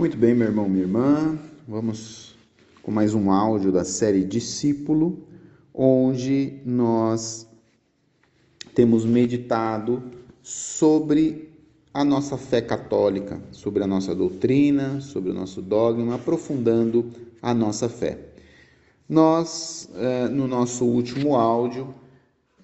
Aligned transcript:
Muito 0.00 0.16
bem, 0.16 0.34
meu 0.34 0.46
irmão, 0.46 0.66
minha 0.66 0.84
irmã. 0.84 1.38
Vamos 1.68 2.34
com 2.82 2.90
mais 2.90 3.12
um 3.12 3.30
áudio 3.30 3.70
da 3.70 3.84
série 3.84 4.24
Discípulo, 4.24 5.28
onde 5.74 6.58
nós 6.64 7.46
temos 8.74 9.04
meditado 9.04 10.02
sobre 10.42 11.50
a 11.92 12.02
nossa 12.02 12.38
fé 12.38 12.62
católica, 12.62 13.42
sobre 13.52 13.82
a 13.82 13.86
nossa 13.86 14.14
doutrina, 14.14 15.02
sobre 15.02 15.32
o 15.32 15.34
nosso 15.34 15.60
dogma, 15.60 16.14
aprofundando 16.14 17.10
a 17.42 17.52
nossa 17.52 17.86
fé. 17.86 18.20
Nós, 19.06 19.90
eh, 19.96 20.28
no 20.28 20.48
nosso 20.48 20.86
último 20.86 21.36
áudio, 21.36 21.94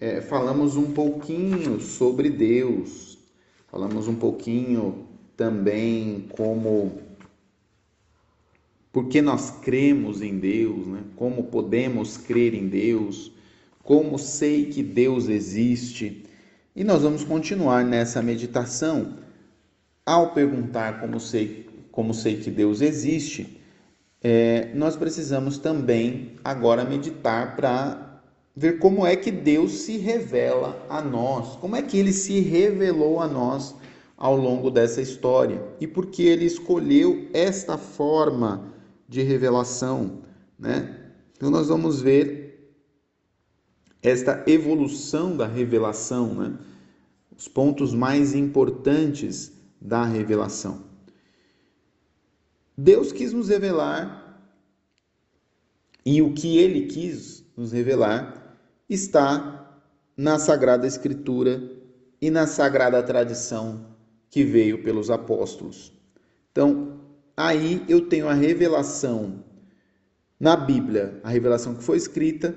eh, 0.00 0.22
falamos 0.22 0.74
um 0.74 0.90
pouquinho 0.90 1.80
sobre 1.80 2.30
Deus, 2.30 3.18
falamos 3.70 4.08
um 4.08 4.14
pouquinho 4.14 5.04
também 5.36 6.24
como 6.30 7.04
porque 8.96 9.20
nós 9.20 9.50
cremos 9.50 10.22
em 10.22 10.38
Deus, 10.38 10.86
né? 10.86 11.02
como 11.16 11.44
podemos 11.44 12.16
crer 12.16 12.54
em 12.54 12.66
Deus, 12.66 13.30
como 13.82 14.18
sei 14.18 14.70
que 14.70 14.82
Deus 14.82 15.28
existe. 15.28 16.24
E 16.74 16.82
nós 16.82 17.02
vamos 17.02 17.22
continuar 17.22 17.84
nessa 17.84 18.22
meditação. 18.22 19.18
Ao 20.06 20.30
perguntar 20.30 20.98
como 20.98 21.20
sei, 21.20 21.68
como 21.92 22.14
sei 22.14 22.38
que 22.38 22.50
Deus 22.50 22.80
existe, 22.80 23.60
é, 24.22 24.70
nós 24.74 24.96
precisamos 24.96 25.58
também 25.58 26.30
agora 26.42 26.82
meditar 26.82 27.54
para 27.54 28.22
ver 28.56 28.78
como 28.78 29.06
é 29.06 29.14
que 29.14 29.30
Deus 29.30 29.72
se 29.72 29.98
revela 29.98 30.86
a 30.88 31.02
nós, 31.02 31.56
como 31.56 31.76
é 31.76 31.82
que 31.82 31.98
ele 31.98 32.14
se 32.14 32.40
revelou 32.40 33.20
a 33.20 33.28
nós 33.28 33.74
ao 34.16 34.34
longo 34.34 34.70
dessa 34.70 35.02
história 35.02 35.62
e 35.78 35.86
por 35.86 36.06
que 36.06 36.26
ele 36.26 36.46
escolheu 36.46 37.28
esta 37.34 37.76
forma 37.76 38.74
de 39.08 39.22
revelação, 39.22 40.22
né? 40.58 41.12
Então 41.36 41.50
nós 41.50 41.68
vamos 41.68 42.00
ver 42.00 42.74
esta 44.02 44.44
evolução 44.46 45.36
da 45.36 45.46
revelação, 45.46 46.34
né? 46.34 46.58
Os 47.36 47.48
pontos 47.48 47.92
mais 47.92 48.34
importantes 48.34 49.52
da 49.80 50.04
revelação. 50.04 50.84
Deus 52.76 53.12
quis 53.12 53.32
nos 53.32 53.48
revelar 53.48 54.40
e 56.04 56.22
o 56.22 56.32
que 56.34 56.58
ele 56.58 56.86
quis 56.86 57.44
nos 57.56 57.72
revelar 57.72 58.56
está 58.88 59.80
na 60.16 60.38
Sagrada 60.38 60.86
Escritura 60.86 61.76
e 62.20 62.30
na 62.30 62.46
sagrada 62.46 63.02
tradição 63.02 63.86
que 64.30 64.44
veio 64.44 64.82
pelos 64.82 65.10
apóstolos. 65.10 65.92
Então, 66.50 66.95
aí 67.36 67.84
eu 67.88 68.08
tenho 68.08 68.28
a 68.28 68.34
revelação 68.34 69.44
na 70.38 70.56
Bíblia, 70.56 71.20
a 71.22 71.28
revelação 71.28 71.74
que 71.74 71.82
foi 71.82 71.96
escrita 71.96 72.54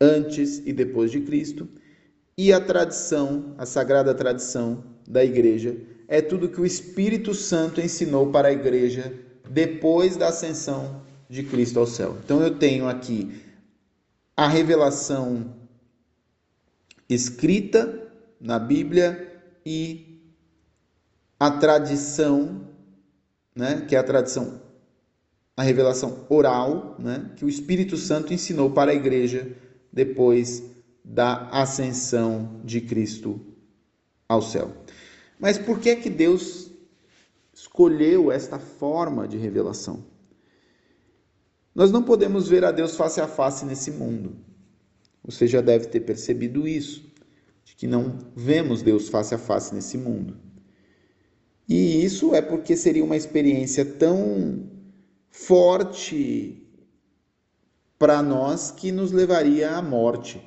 antes 0.00 0.62
e 0.64 0.72
depois 0.72 1.10
de 1.10 1.20
Cristo, 1.20 1.68
e 2.36 2.52
a 2.52 2.60
tradição, 2.60 3.54
a 3.58 3.66
sagrada 3.66 4.14
tradição 4.14 4.84
da 5.06 5.24
igreja, 5.24 5.76
é 6.08 6.22
tudo 6.22 6.48
que 6.48 6.60
o 6.60 6.66
Espírito 6.66 7.34
Santo 7.34 7.80
ensinou 7.80 8.30
para 8.30 8.48
a 8.48 8.52
igreja 8.52 9.12
depois 9.48 10.16
da 10.16 10.28
ascensão 10.28 11.02
de 11.28 11.42
Cristo 11.42 11.78
ao 11.78 11.86
céu. 11.86 12.16
Então 12.24 12.42
eu 12.42 12.56
tenho 12.58 12.88
aqui 12.88 13.42
a 14.36 14.48
revelação 14.48 15.54
escrita 17.08 18.10
na 18.40 18.58
Bíblia 18.58 19.42
e 19.64 20.34
a 21.38 21.50
tradição 21.50 22.69
né, 23.54 23.84
que 23.88 23.96
é 23.96 23.98
a 23.98 24.04
tradição, 24.04 24.60
a 25.56 25.62
revelação 25.62 26.26
oral, 26.28 26.96
né, 26.98 27.30
que 27.36 27.44
o 27.44 27.48
Espírito 27.48 27.96
Santo 27.96 28.32
ensinou 28.32 28.70
para 28.70 28.92
a 28.92 28.94
igreja 28.94 29.56
depois 29.92 30.62
da 31.04 31.48
ascensão 31.48 32.60
de 32.64 32.80
Cristo 32.80 33.40
ao 34.28 34.40
céu. 34.40 34.72
Mas 35.38 35.58
por 35.58 35.80
que 35.80 35.90
é 35.90 35.96
que 35.96 36.10
Deus 36.10 36.70
escolheu 37.52 38.30
esta 38.30 38.58
forma 38.58 39.26
de 39.26 39.36
revelação? 39.36 40.04
Nós 41.74 41.90
não 41.90 42.02
podemos 42.02 42.48
ver 42.48 42.64
a 42.64 42.72
Deus 42.72 42.96
face 42.96 43.20
a 43.20 43.26
face 43.26 43.64
nesse 43.64 43.90
mundo. 43.90 44.36
Você 45.24 45.46
já 45.46 45.60
deve 45.60 45.86
ter 45.86 46.00
percebido 46.00 46.66
isso, 46.66 47.04
de 47.64 47.74
que 47.74 47.86
não 47.86 48.18
vemos 48.34 48.82
Deus 48.82 49.08
face 49.08 49.34
a 49.34 49.38
face 49.38 49.74
nesse 49.74 49.96
mundo. 49.96 50.36
E 51.70 52.04
isso 52.04 52.34
é 52.34 52.42
porque 52.42 52.76
seria 52.76 53.04
uma 53.04 53.16
experiência 53.16 53.84
tão 53.84 54.68
forte 55.28 56.66
para 57.96 58.20
nós 58.20 58.72
que 58.72 58.90
nos 58.90 59.12
levaria 59.12 59.76
à 59.76 59.80
morte, 59.80 60.42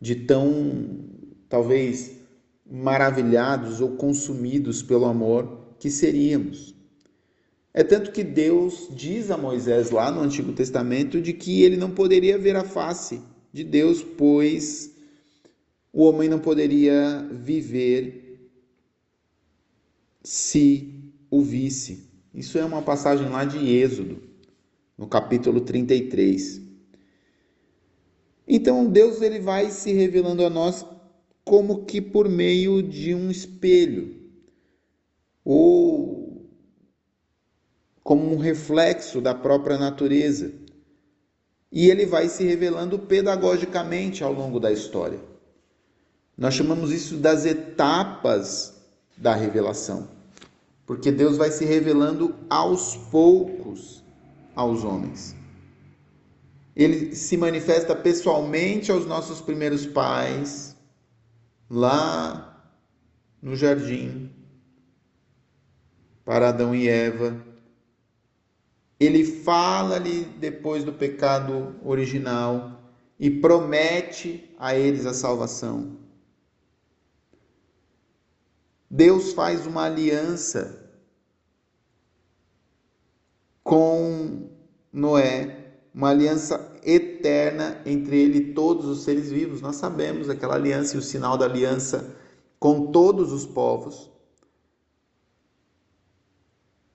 de 0.00 0.14
tão, 0.14 1.08
talvez, 1.48 2.18
maravilhados 2.64 3.80
ou 3.80 3.96
consumidos 3.96 4.80
pelo 4.80 5.06
amor 5.06 5.58
que 5.80 5.90
seríamos. 5.90 6.72
É 7.74 7.82
tanto 7.82 8.12
que 8.12 8.22
Deus 8.22 8.90
diz 8.92 9.28
a 9.28 9.36
Moisés 9.36 9.90
lá 9.90 10.08
no 10.12 10.20
Antigo 10.20 10.52
Testamento 10.52 11.20
de 11.20 11.32
que 11.32 11.64
ele 11.64 11.76
não 11.76 11.90
poderia 11.90 12.38
ver 12.38 12.54
a 12.54 12.62
face 12.62 13.20
de 13.52 13.64
Deus, 13.64 14.04
pois 14.04 14.94
o 15.92 16.04
homem 16.04 16.28
não 16.28 16.38
poderia 16.38 17.26
viver 17.32 18.21
se 20.22 21.12
o 21.30 21.42
visse. 21.42 22.10
Isso 22.34 22.58
é 22.58 22.64
uma 22.64 22.82
passagem 22.82 23.28
lá 23.28 23.44
de 23.44 23.58
Êxodo, 23.58 24.22
no 24.96 25.06
capítulo 25.06 25.60
33. 25.60 26.60
Então 28.46 28.86
Deus 28.86 29.20
ele 29.20 29.40
vai 29.40 29.70
se 29.70 29.92
revelando 29.92 30.44
a 30.44 30.50
nós 30.50 30.84
como 31.44 31.84
que 31.84 32.00
por 32.00 32.28
meio 32.28 32.82
de 32.82 33.14
um 33.14 33.30
espelho 33.30 34.20
ou 35.44 36.50
como 38.02 38.32
um 38.32 38.38
reflexo 38.38 39.20
da 39.20 39.34
própria 39.34 39.78
natureza. 39.78 40.52
E 41.70 41.88
ele 41.88 42.04
vai 42.04 42.28
se 42.28 42.44
revelando 42.44 42.98
pedagogicamente 42.98 44.22
ao 44.22 44.32
longo 44.32 44.60
da 44.60 44.70
história. 44.70 45.18
Nós 46.36 46.54
chamamos 46.54 46.92
isso 46.92 47.16
das 47.16 47.46
etapas 47.46 48.81
da 49.22 49.34
revelação. 49.34 50.08
Porque 50.84 51.12
Deus 51.12 51.36
vai 51.36 51.50
se 51.52 51.64
revelando 51.64 52.34
aos 52.50 52.96
poucos 52.96 54.02
aos 54.54 54.82
homens. 54.82 55.36
Ele 56.74 57.14
se 57.14 57.36
manifesta 57.36 57.94
pessoalmente 57.94 58.90
aos 58.90 59.06
nossos 59.06 59.40
primeiros 59.40 59.86
pais, 59.86 60.76
lá 61.70 62.68
no 63.40 63.54
jardim, 63.54 64.30
para 66.24 66.48
Adão 66.48 66.74
e 66.74 66.88
Eva. 66.88 67.40
Ele 68.98 69.24
fala-lhe 69.24 70.24
depois 70.38 70.82
do 70.82 70.92
pecado 70.92 71.76
original 71.84 72.80
e 73.18 73.30
promete 73.30 74.52
a 74.58 74.74
eles 74.74 75.06
a 75.06 75.14
salvação. 75.14 76.01
Deus 78.94 79.32
faz 79.32 79.66
uma 79.66 79.84
aliança 79.84 80.86
com 83.64 84.50
Noé, 84.92 85.78
uma 85.94 86.10
aliança 86.10 86.78
eterna 86.84 87.80
entre 87.86 88.20
ele 88.20 88.38
e 88.38 88.52
todos 88.52 88.84
os 88.84 89.02
seres 89.02 89.32
vivos. 89.32 89.62
Nós 89.62 89.76
sabemos 89.76 90.28
aquela 90.28 90.56
aliança 90.56 90.94
e 90.94 90.98
o 90.98 91.02
sinal 91.02 91.38
da 91.38 91.46
aliança 91.46 92.14
com 92.58 92.92
todos 92.92 93.32
os 93.32 93.46
povos. 93.46 94.10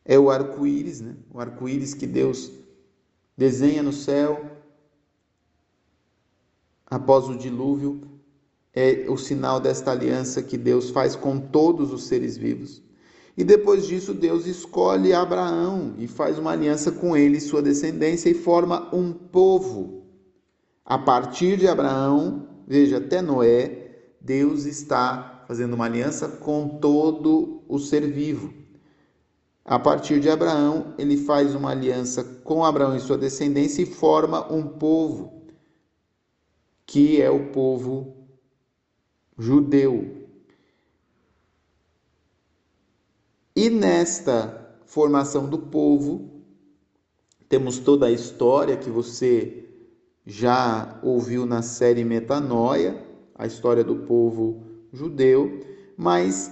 É 0.06 0.20
o 0.20 0.30
arco-íris, 0.30 1.02
né? 1.02 1.16
O 1.34 1.40
arco-íris 1.40 1.96
que 1.96 2.06
Deus 2.06 2.52
desenha 3.36 3.82
no 3.82 3.92
céu 3.92 4.52
após 6.86 7.28
o 7.28 7.36
dilúvio 7.36 8.17
é 8.78 9.10
o 9.10 9.18
sinal 9.18 9.60
desta 9.60 9.90
aliança 9.90 10.44
que 10.44 10.56
Deus 10.56 10.92
faz 10.92 11.16
com 11.16 11.40
todos 11.40 11.92
os 11.92 12.04
seres 12.04 12.38
vivos. 12.38 12.84
E 13.36 13.44
depois 13.44 13.88
disso, 13.88 14.14
Deus 14.14 14.46
escolhe 14.46 15.14
Abraão 15.14 15.96
e 15.98 16.08
faz 16.08 16.38
uma 16.38 16.52
aliança 16.52 16.92
com 16.92 17.18
ele 17.18 17.38
e 17.38 17.42
sua 17.42 17.60
descendência 17.60 18.30
e 18.30 18.36
forma 18.36 18.88
um 18.94 19.12
povo. 19.12 20.04
A 20.86 20.96
partir 20.96 21.58
de 21.58 21.68
Abraão, 21.68 22.48
veja, 22.68 22.98
até 22.98 23.20
Noé, 23.20 24.12
Deus 24.22 24.66
está 24.66 25.44
fazendo 25.48 25.74
uma 25.74 25.86
aliança 25.86 26.28
com 26.28 26.78
todo 26.80 27.64
o 27.68 27.80
ser 27.80 28.06
vivo. 28.06 28.54
A 29.66 29.80
partir 29.80 30.20
de 30.20 30.30
Abraão, 30.30 30.94
ele 31.00 31.18
faz 31.18 31.56
uma 31.56 31.72
aliança 31.72 32.24
com 32.44 32.64
Abraão 32.64 32.96
e 32.96 33.00
sua 33.00 33.18
descendência 33.18 33.82
e 33.82 33.88
forma 33.88 34.54
um 34.54 34.68
povo, 34.68 35.48
que 36.86 37.20
é 37.20 37.30
o 37.30 37.48
povo 37.48 38.17
judeu. 39.38 40.28
E 43.56 43.70
nesta 43.70 44.68
formação 44.88 45.48
do 45.48 45.60
povo. 45.60 46.32
Temos 47.50 47.80
toda 47.80 48.08
a 48.08 48.12
história 48.12 48.76
que 48.76 48.90
você 48.90 49.70
já 50.26 51.00
ouviu 51.02 51.46
na 51.46 51.62
série 51.62 52.04
Metanoia, 52.04 53.02
a 53.36 53.46
história 53.46 53.84
do 53.84 53.96
povo 53.96 54.64
judeu, 54.92 55.62
mas 55.96 56.52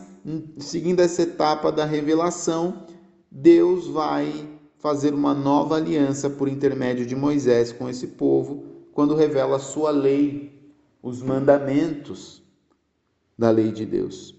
seguindo 0.57 1.01
essa 1.01 1.23
etapa 1.23 1.71
da 1.71 1.83
revelação, 1.83 2.85
Deus 3.29 3.87
vai 3.87 4.47
fazer 4.77 5.13
uma 5.13 5.33
nova 5.33 5.75
aliança 5.75 6.29
por 6.29 6.47
intermédio 6.47 7.05
de 7.05 7.15
Moisés 7.15 7.73
com 7.73 7.89
esse 7.89 8.07
povo, 8.07 8.63
quando 8.93 9.15
revela 9.15 9.57
a 9.57 9.59
sua 9.59 9.91
lei, 9.91 10.73
os 11.03 11.21
mandamentos 11.21 12.44
da 13.37 13.49
lei 13.49 13.71
de 13.71 13.85
Deus. 13.85 14.35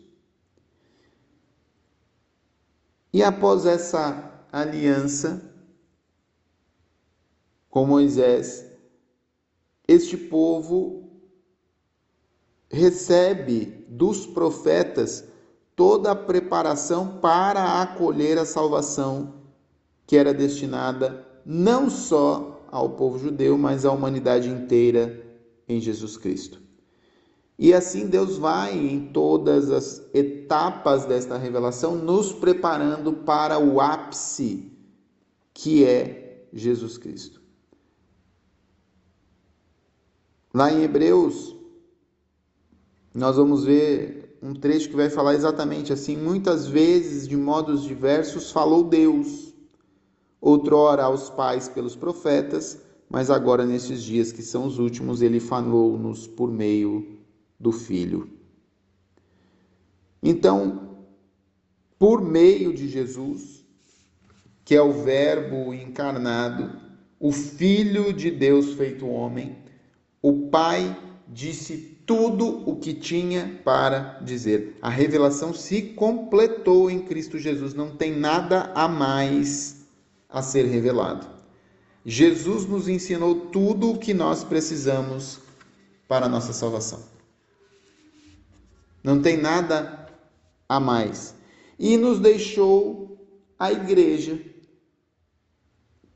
E 3.12 3.22
após 3.22 3.64
essa 3.64 4.46
aliança 4.52 5.42
com 7.70 7.86
Moisés, 7.86 8.66
este 9.88 10.16
povo 10.16 11.10
recebe 12.70 13.86
dos 13.88 14.26
profetas 14.26 15.24
toda 15.74 16.12
a 16.12 16.16
preparação 16.16 17.18
para 17.18 17.82
acolher 17.82 18.38
a 18.38 18.46
salvação 18.46 19.34
que 20.06 20.16
era 20.16 20.32
destinada 20.32 21.26
não 21.44 21.88
só 21.88 22.66
ao 22.70 22.90
povo 22.90 23.18
judeu, 23.18 23.56
mas 23.56 23.84
à 23.84 23.92
humanidade 23.92 24.48
inteira 24.48 25.24
em 25.68 25.80
Jesus 25.80 26.16
Cristo. 26.16 26.65
E 27.58 27.72
assim 27.72 28.06
Deus 28.06 28.36
vai 28.36 28.76
em 28.76 29.06
todas 29.12 29.70
as 29.70 30.02
etapas 30.12 31.06
desta 31.06 31.38
revelação 31.38 31.96
nos 31.96 32.32
preparando 32.32 33.12
para 33.12 33.58
o 33.58 33.80
ápice 33.80 34.72
que 35.54 35.84
é 35.84 36.46
Jesus 36.52 36.98
Cristo. 36.98 37.40
Lá 40.52 40.70
em 40.70 40.82
Hebreus, 40.82 41.56
nós 43.14 43.36
vamos 43.36 43.64
ver 43.64 44.38
um 44.42 44.52
trecho 44.52 44.90
que 44.90 44.96
vai 44.96 45.08
falar 45.08 45.34
exatamente 45.34 45.92
assim: 45.92 46.16
muitas 46.16 46.66
vezes, 46.66 47.26
de 47.26 47.36
modos 47.36 47.82
diversos, 47.82 48.50
falou 48.50 48.84
Deus, 48.84 49.54
outrora 50.40 51.04
aos 51.04 51.30
pais 51.30 51.68
pelos 51.68 51.96
profetas, 51.96 52.78
mas 53.08 53.30
agora, 53.30 53.64
nesses 53.64 54.02
dias 54.02 54.30
que 54.30 54.42
são 54.42 54.66
os 54.66 54.78
últimos, 54.78 55.22
ele 55.22 55.40
falou-nos 55.40 56.26
por 56.26 56.50
meio 56.50 57.15
do 57.58 57.72
Filho. 57.72 58.30
Então, 60.22 60.96
por 61.98 62.20
meio 62.20 62.74
de 62.74 62.88
Jesus, 62.88 63.64
que 64.64 64.74
é 64.74 64.82
o 64.82 64.92
Verbo 64.92 65.72
encarnado, 65.72 66.80
o 67.18 67.32
Filho 67.32 68.12
de 68.12 68.30
Deus 68.30 68.74
feito 68.74 69.06
homem, 69.06 69.56
o 70.20 70.48
Pai 70.48 70.94
disse 71.28 71.96
tudo 72.04 72.68
o 72.68 72.76
que 72.76 72.92
tinha 72.92 73.60
para 73.64 74.20
dizer. 74.22 74.76
A 74.82 74.90
revelação 74.90 75.54
se 75.54 75.82
completou 75.82 76.90
em 76.90 77.00
Cristo 77.00 77.38
Jesus, 77.38 77.74
não 77.74 77.96
tem 77.96 78.14
nada 78.14 78.70
a 78.74 78.86
mais 78.86 79.86
a 80.28 80.42
ser 80.42 80.66
revelado. 80.66 81.26
Jesus 82.04 82.66
nos 82.66 82.88
ensinou 82.88 83.46
tudo 83.46 83.92
o 83.92 83.98
que 83.98 84.14
nós 84.14 84.44
precisamos 84.44 85.40
para 86.06 86.26
a 86.26 86.28
nossa 86.28 86.52
salvação 86.52 87.15
não 89.06 89.22
tem 89.22 89.36
nada 89.36 90.04
a 90.68 90.80
mais. 90.80 91.36
E 91.78 91.96
nos 91.96 92.18
deixou 92.18 93.24
a 93.56 93.70
igreja 93.70 94.36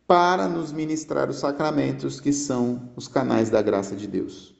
para 0.08 0.48
nos 0.48 0.72
ministrar 0.72 1.30
os 1.30 1.36
sacramentos 1.36 2.18
que 2.18 2.32
são 2.32 2.90
os 2.96 3.06
canais 3.06 3.48
da 3.48 3.62
graça 3.62 3.94
de 3.94 4.08
Deus. 4.08 4.56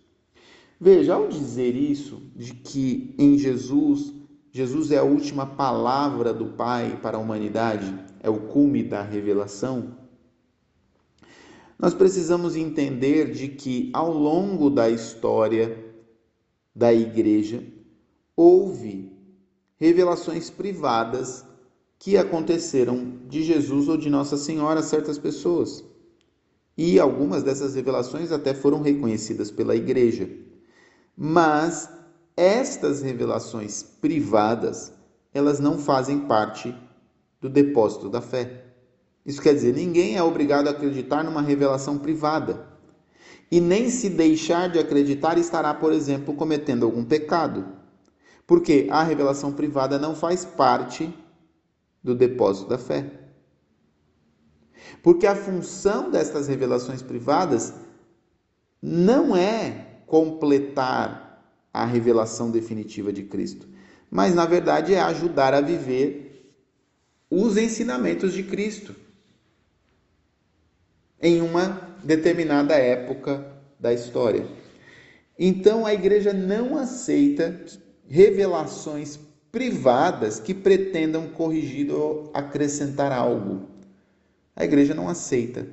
Veja, 0.81 1.15
ao 1.15 1.27
dizer 1.27 1.75
isso, 1.75 2.23
de 2.37 2.55
que 2.55 3.17
em 3.19 3.37
Jesus, 3.37 4.15
Jesus 4.53 4.93
é 4.93 4.99
a 4.99 5.03
última 5.03 5.45
palavra 5.45 6.33
do 6.33 6.53
Pai 6.53 7.01
para 7.03 7.17
a 7.17 7.21
humanidade, 7.21 7.93
é 8.21 8.31
o 8.31 8.47
cume 8.47 8.85
da 8.85 9.03
revelação, 9.03 9.97
nós 11.77 11.95
precisamos 11.95 12.55
entender 12.55 13.33
de 13.33 13.49
que 13.49 13.91
ao 13.93 14.13
longo 14.13 14.71
da 14.71 14.89
história 14.89 15.85
da 16.73 16.95
igreja, 16.95 17.80
houve 18.41 19.13
revelações 19.77 20.49
privadas 20.49 21.45
que 21.99 22.17
aconteceram 22.17 23.19
de 23.29 23.43
Jesus 23.43 23.87
ou 23.87 23.99
de 23.99 24.09
Nossa 24.09 24.39
Senhora 24.39 24.81
a 24.81 24.83
certas 24.83 25.19
pessoas. 25.19 25.85
E 26.75 26.99
algumas 26.99 27.43
dessas 27.43 27.75
revelações 27.75 28.33
até 28.33 28.55
foram 28.55 28.81
reconhecidas 28.81 29.51
pela 29.51 29.77
igreja. 29.77 30.27
Mas 31.15 31.91
estas 32.35 33.03
revelações 33.03 33.83
privadas, 33.83 34.91
elas 35.35 35.61
não 35.61 35.79
fazem 35.79 36.21
parte 36.21 36.75
do 37.43 37.51
depósito 37.51 38.09
da 38.09 38.23
fé. 38.23 38.65
Isso 39.27 39.43
quer 39.43 39.53
dizer, 39.53 39.75
ninguém 39.75 40.17
é 40.17 40.23
obrigado 40.23 40.69
a 40.69 40.71
acreditar 40.71 41.23
numa 41.23 41.43
revelação 41.43 41.99
privada. 41.99 42.67
E 43.53 43.61
nem 43.61 43.91
se 43.91 44.09
deixar 44.09 44.71
de 44.71 44.79
acreditar 44.79 45.37
estará, 45.37 45.75
por 45.75 45.93
exemplo, 45.93 46.33
cometendo 46.33 46.87
algum 46.87 47.05
pecado. 47.05 47.80
Porque 48.51 48.89
a 48.91 49.05
revelação 49.05 49.53
privada 49.53 49.97
não 49.97 50.13
faz 50.13 50.45
parte 50.45 51.15
do 52.03 52.17
depósito 52.17 52.69
da 52.69 52.79
fé. 52.79 53.09
Porque 55.05 55.25
a 55.25 55.37
função 55.37 56.11
destas 56.11 56.49
revelações 56.49 57.01
privadas 57.01 57.73
não 58.83 59.37
é 59.37 60.01
completar 60.05 61.45
a 61.73 61.85
revelação 61.85 62.51
definitiva 62.51 63.13
de 63.13 63.23
Cristo, 63.23 63.69
mas 64.11 64.35
na 64.35 64.47
verdade 64.47 64.95
é 64.95 65.01
ajudar 65.01 65.55
a 65.55 65.61
viver 65.61 66.53
os 67.31 67.57
ensinamentos 67.57 68.33
de 68.33 68.43
Cristo 68.43 68.97
em 71.23 71.41
uma 71.41 71.97
determinada 72.03 72.75
época 72.75 73.47
da 73.79 73.93
história. 73.93 74.45
Então 75.39 75.87
a 75.87 75.95
igreja 75.95 76.33
não 76.33 76.77
aceita 76.77 77.65
revelações 78.11 79.21
privadas 79.53 80.41
que 80.41 80.53
pretendam 80.53 81.29
corrigir 81.29 81.93
ou 81.93 82.29
acrescentar 82.35 83.13
algo. 83.13 83.69
A 84.55 84.65
igreja 84.65 84.95
não 84.95 85.09
aceita. 85.09 85.69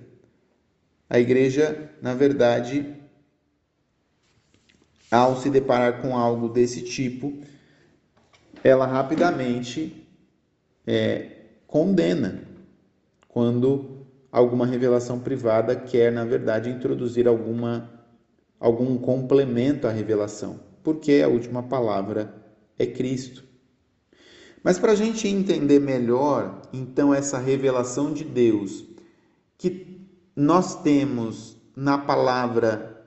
A 1.10 1.20
igreja, 1.20 1.92
na 2.00 2.14
verdade, 2.14 2.96
ao 5.10 5.36
se 5.38 5.50
deparar 5.50 6.00
com 6.02 6.16
algo 6.16 6.48
desse 6.48 6.84
tipo, 6.84 7.34
ela 8.64 8.86
rapidamente 8.86 10.08
é, 10.86 11.32
condena 11.66 12.44
quando 13.28 14.06
alguma 14.32 14.66
revelação 14.66 15.20
privada 15.20 15.76
quer, 15.76 16.12
na 16.12 16.24
verdade, 16.24 16.70
introduzir 16.70 17.28
alguma, 17.28 17.90
algum 18.60 18.96
complemento 18.98 19.88
à 19.88 19.92
revelação 19.92 20.67
porque 20.88 21.22
a 21.22 21.28
última 21.28 21.62
palavra 21.64 22.34
é 22.80 22.86
Cristo. 22.86 23.44
Mas 24.64 24.80
para 24.80 24.94
a 24.94 24.96
gente 24.96 25.28
entender 25.28 25.82
melhor, 25.82 26.62
então, 26.72 27.14
essa 27.14 27.38
revelação 27.38 28.14
de 28.14 28.24
Deus 28.24 28.86
que 29.58 30.00
nós 30.34 30.82
temos 30.82 31.58
na 31.76 31.98
palavra 31.98 33.06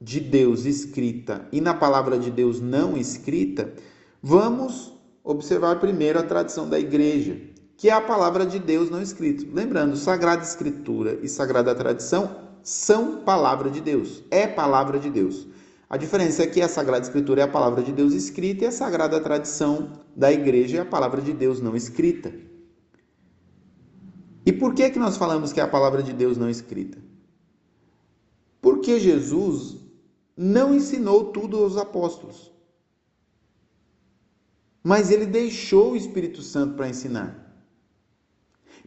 de 0.00 0.18
Deus 0.18 0.64
escrita 0.64 1.46
e 1.52 1.60
na 1.60 1.72
palavra 1.72 2.18
de 2.18 2.32
Deus 2.32 2.60
não 2.60 2.96
escrita, 2.96 3.72
vamos 4.20 4.92
observar 5.22 5.78
primeiro 5.78 6.18
a 6.18 6.24
tradição 6.24 6.68
da 6.68 6.80
igreja, 6.80 7.40
que 7.76 7.90
é 7.90 7.92
a 7.92 8.00
palavra 8.00 8.44
de 8.44 8.58
Deus 8.58 8.90
não 8.90 9.00
escrita. 9.00 9.46
Lembrando, 9.54 9.96
Sagrada 9.96 10.42
Escritura 10.42 11.16
e 11.22 11.28
Sagrada 11.28 11.76
Tradição 11.76 12.38
são 12.60 13.18
palavra 13.18 13.70
de 13.70 13.80
Deus, 13.80 14.24
é 14.32 14.48
palavra 14.48 14.98
de 14.98 15.08
Deus. 15.08 15.53
A 15.88 15.96
diferença 15.96 16.42
é 16.42 16.46
que 16.46 16.60
a 16.60 16.68
Sagrada 16.68 17.04
Escritura 17.04 17.42
é 17.42 17.44
a 17.44 17.48
palavra 17.48 17.82
de 17.82 17.92
Deus 17.92 18.14
escrita 18.14 18.64
e 18.64 18.66
a 18.66 18.72
Sagrada 18.72 19.20
Tradição 19.20 19.92
da 20.16 20.32
Igreja 20.32 20.78
é 20.78 20.80
a 20.80 20.86
palavra 20.86 21.20
de 21.20 21.32
Deus 21.32 21.60
não 21.60 21.76
escrita. 21.76 22.32
E 24.46 24.52
por 24.52 24.74
que 24.74 24.90
que 24.90 24.98
nós 24.98 25.16
falamos 25.16 25.52
que 25.52 25.60
é 25.60 25.62
a 25.62 25.68
palavra 25.68 26.02
de 26.02 26.12
Deus 26.12 26.36
não 26.36 26.48
escrita? 26.48 26.98
Porque 28.60 28.98
Jesus 28.98 29.76
não 30.36 30.74
ensinou 30.74 31.32
tudo 31.32 31.58
aos 31.58 31.76
apóstolos. 31.76 32.52
Mas 34.82 35.10
ele 35.10 35.26
deixou 35.26 35.92
o 35.92 35.96
Espírito 35.96 36.42
Santo 36.42 36.74
para 36.74 36.88
ensinar. 36.88 37.40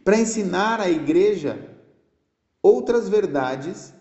Para 0.04 0.18
ensinar 0.18 0.80
à 0.80 0.88
igreja 0.88 1.76
outras 2.62 3.08
verdades 3.08 3.92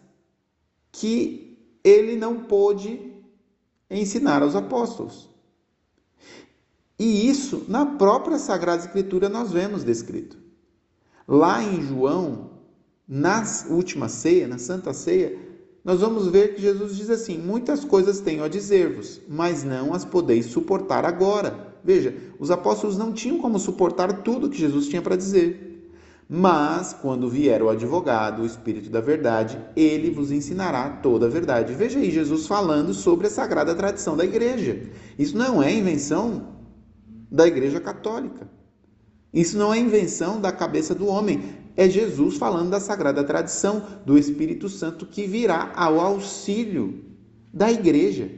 que 0.91 1.46
ele 1.87 2.15
não 2.15 2.43
pôde 2.43 2.99
ensinar 3.89 4.41
aos 4.41 4.55
apóstolos. 4.55 5.29
E 6.99 7.29
isso 7.29 7.65
na 7.67 7.85
própria 7.85 8.39
Sagrada 8.39 8.83
Escritura 8.83 9.29
nós 9.29 9.51
vemos 9.51 9.83
descrito. 9.83 10.37
Lá 11.27 11.63
em 11.63 11.81
João, 11.81 12.51
na 13.07 13.43
última 13.69 14.09
ceia, 14.09 14.47
na 14.47 14.57
Santa 14.57 14.93
Ceia, 14.93 15.37
nós 15.83 16.01
vamos 16.01 16.27
ver 16.27 16.55
que 16.55 16.61
Jesus 16.61 16.95
diz 16.95 17.09
assim: 17.09 17.37
Muitas 17.37 17.85
coisas 17.85 18.19
tenho 18.19 18.43
a 18.43 18.49
dizer-vos, 18.49 19.21
mas 19.27 19.63
não 19.63 19.93
as 19.93 20.03
podeis 20.03 20.47
suportar 20.47 21.05
agora. 21.05 21.77
Veja, 21.83 22.15
os 22.39 22.51
apóstolos 22.51 22.97
não 22.97 23.13
tinham 23.13 23.39
como 23.39 23.59
suportar 23.59 24.23
tudo 24.23 24.49
que 24.49 24.57
Jesus 24.57 24.87
tinha 24.87 25.01
para 25.01 25.15
dizer. 25.15 25.66
Mas, 26.29 26.91
quando 26.91 27.29
vier 27.29 27.61
o 27.61 27.69
advogado, 27.69 28.41
o 28.41 28.45
Espírito 28.45 28.89
da 28.89 28.99
Verdade, 28.99 29.57
ele 29.75 30.11
vos 30.11 30.29
ensinará 30.29 30.89
toda 30.89 31.27
a 31.27 31.29
verdade. 31.29 31.73
Veja 31.73 31.99
aí 31.99 32.11
Jesus 32.11 32.45
falando 32.45 32.93
sobre 32.93 33.27
a 33.27 33.29
sagrada 33.29 33.73
tradição 33.73 34.17
da 34.17 34.25
igreja. 34.25 34.89
Isso 35.17 35.37
não 35.37 35.63
é 35.63 35.73
invenção 35.73 36.55
da 37.31 37.47
igreja 37.47 37.79
católica. 37.79 38.49
Isso 39.33 39.57
não 39.57 39.73
é 39.73 39.79
invenção 39.79 40.41
da 40.41 40.51
cabeça 40.51 40.93
do 40.93 41.07
homem. 41.07 41.43
É 41.77 41.89
Jesus 41.89 42.35
falando 42.35 42.71
da 42.71 42.79
sagrada 42.79 43.23
tradição 43.23 43.85
do 44.05 44.17
Espírito 44.17 44.67
Santo 44.67 45.05
que 45.05 45.25
virá 45.25 45.71
ao 45.75 45.99
auxílio 45.99 47.05
da 47.53 47.71
igreja. 47.71 48.29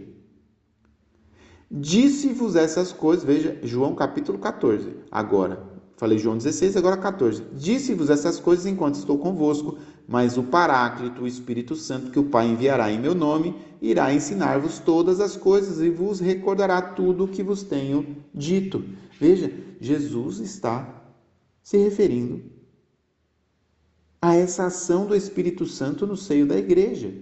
Disse-vos 1.72 2.56
essas 2.56 2.92
coisas, 2.92 3.24
veja, 3.24 3.60
João 3.64 3.96
capítulo 3.96 4.40
14. 4.40 4.90
Agora, 5.12 5.69
Falei 6.00 6.18
João 6.18 6.38
16, 6.38 6.78
agora 6.78 6.96
14. 6.96 7.44
Disse-vos 7.52 8.10
essas 8.10 8.40
coisas 8.40 8.66
enquanto 8.66 8.96
estou 8.96 9.18
convosco, 9.18 9.78
mas 10.08 10.38
o 10.38 10.44
Paráclito, 10.44 11.24
o 11.24 11.28
Espírito 11.28 11.76
Santo, 11.76 12.10
que 12.10 12.18
o 12.18 12.24
Pai 12.24 12.48
enviará 12.48 12.90
em 12.90 12.98
meu 12.98 13.14
nome, 13.14 13.54
irá 13.82 14.14
ensinar-vos 14.14 14.80
todas 14.80 15.20
as 15.20 15.36
coisas 15.36 15.82
e 15.82 15.90
vos 15.90 16.22
recordará 16.22 16.82
tudo 16.82 17.26
o 17.26 17.28
que 17.28 17.44
vos 17.44 17.64
tenho 17.64 18.16
dito. 18.34 18.82
Veja, 19.20 19.52
Jesus 19.82 20.40
está 20.40 21.04
se 21.62 21.78
referindo 21.78 22.44
a 24.22 24.34
essa 24.34 24.68
ação 24.68 25.06
do 25.06 25.14
Espírito 25.14 25.66
Santo 25.66 26.08
no 26.08 26.16
seio 26.16 26.48
da 26.48 26.58
igreja. 26.58 27.14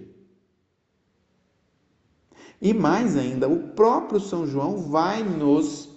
E 2.62 2.72
mais 2.72 3.16
ainda, 3.16 3.48
o 3.48 3.70
próprio 3.70 4.20
São 4.20 4.46
João 4.46 4.88
vai 4.88 5.24
nos 5.24 5.88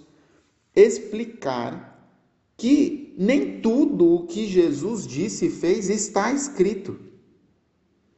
explicar 0.74 1.91
que 2.62 3.12
nem 3.18 3.60
tudo 3.60 4.06
o 4.06 4.24
que 4.24 4.46
Jesus 4.46 5.04
disse 5.04 5.46
e 5.46 5.50
fez 5.50 5.90
está 5.90 6.32
escrito. 6.32 6.96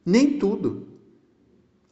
Nem 0.05 0.37
tudo. 0.37 0.85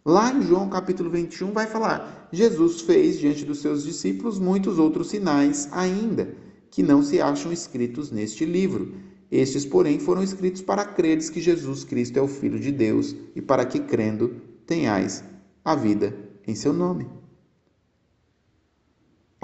Lá 0.06 0.32
em 0.32 0.44
João 0.44 0.70
capítulo 0.70 1.10
21 1.10 1.52
vai 1.52 1.66
falar: 1.66 2.30
Jesus 2.32 2.82
fez 2.82 3.18
diante 3.18 3.44
dos 3.44 3.58
seus 3.58 3.84
discípulos 3.84 4.38
muitos 4.38 4.78
outros 4.78 5.10
sinais 5.10 5.68
ainda, 5.72 6.36
que 6.70 6.84
não 6.84 7.02
se 7.02 7.20
acham 7.20 7.52
escritos 7.52 8.12
neste 8.12 8.46
livro. 8.46 8.94
Estes, 9.32 9.66
porém, 9.66 9.98
foram 9.98 10.22
escritos 10.22 10.62
para 10.62 10.86
creres 10.86 11.32
que 11.32 11.42
Jesus 11.42 11.84
Cristo 11.84 12.20
é 12.20 12.22
o 12.22 12.28
Filho 12.28 12.60
de 12.60 12.72
Deus 12.72 13.16
e 13.36 13.42
para 13.42 13.66
que, 13.66 13.80
crendo, 13.80 14.36
tenhais 14.68 15.24
a 15.66 15.74
vida 15.74 16.16
em 16.46 16.54
seu 16.54 16.72
nome. 16.72 17.23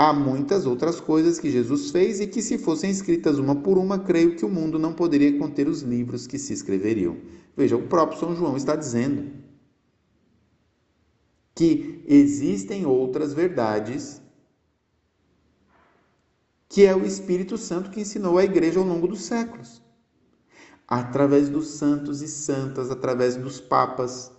Há 0.01 0.13
muitas 0.13 0.65
outras 0.65 1.01
coisas 1.01 1.39
que 1.39 1.51
Jesus 1.51 1.91
fez 1.91 2.21
e 2.21 2.27
que, 2.27 2.41
se 2.41 2.57
fossem 2.57 2.89
escritas 2.89 3.37
uma 3.37 3.53
por 3.53 3.77
uma, 3.77 3.99
creio 3.99 4.33
que 4.37 4.45
o 4.45 4.49
mundo 4.49 4.79
não 4.79 4.93
poderia 4.93 5.37
conter 5.37 5.67
os 5.67 5.81
livros 5.81 6.25
que 6.25 6.39
se 6.39 6.53
escreveriam. 6.53 7.17
Veja, 7.53 7.75
o 7.75 7.85
próprio 7.85 8.17
São 8.17 8.33
João 8.33 8.55
está 8.55 8.77
dizendo 8.77 9.29
que 11.53 12.01
existem 12.07 12.85
outras 12.85 13.33
verdades 13.33 14.21
que 16.69 16.85
é 16.85 16.95
o 16.95 17.05
Espírito 17.05 17.57
Santo 17.57 17.89
que 17.89 17.99
ensinou 17.99 18.37
a 18.37 18.45
igreja 18.45 18.79
ao 18.79 18.85
longo 18.85 19.05
dos 19.05 19.23
séculos. 19.23 19.81
Através 20.87 21.49
dos 21.49 21.71
santos 21.71 22.21
e 22.21 22.27
santas, 22.29 22.89
através 22.89 23.35
dos 23.35 23.59
papas. 23.59 24.31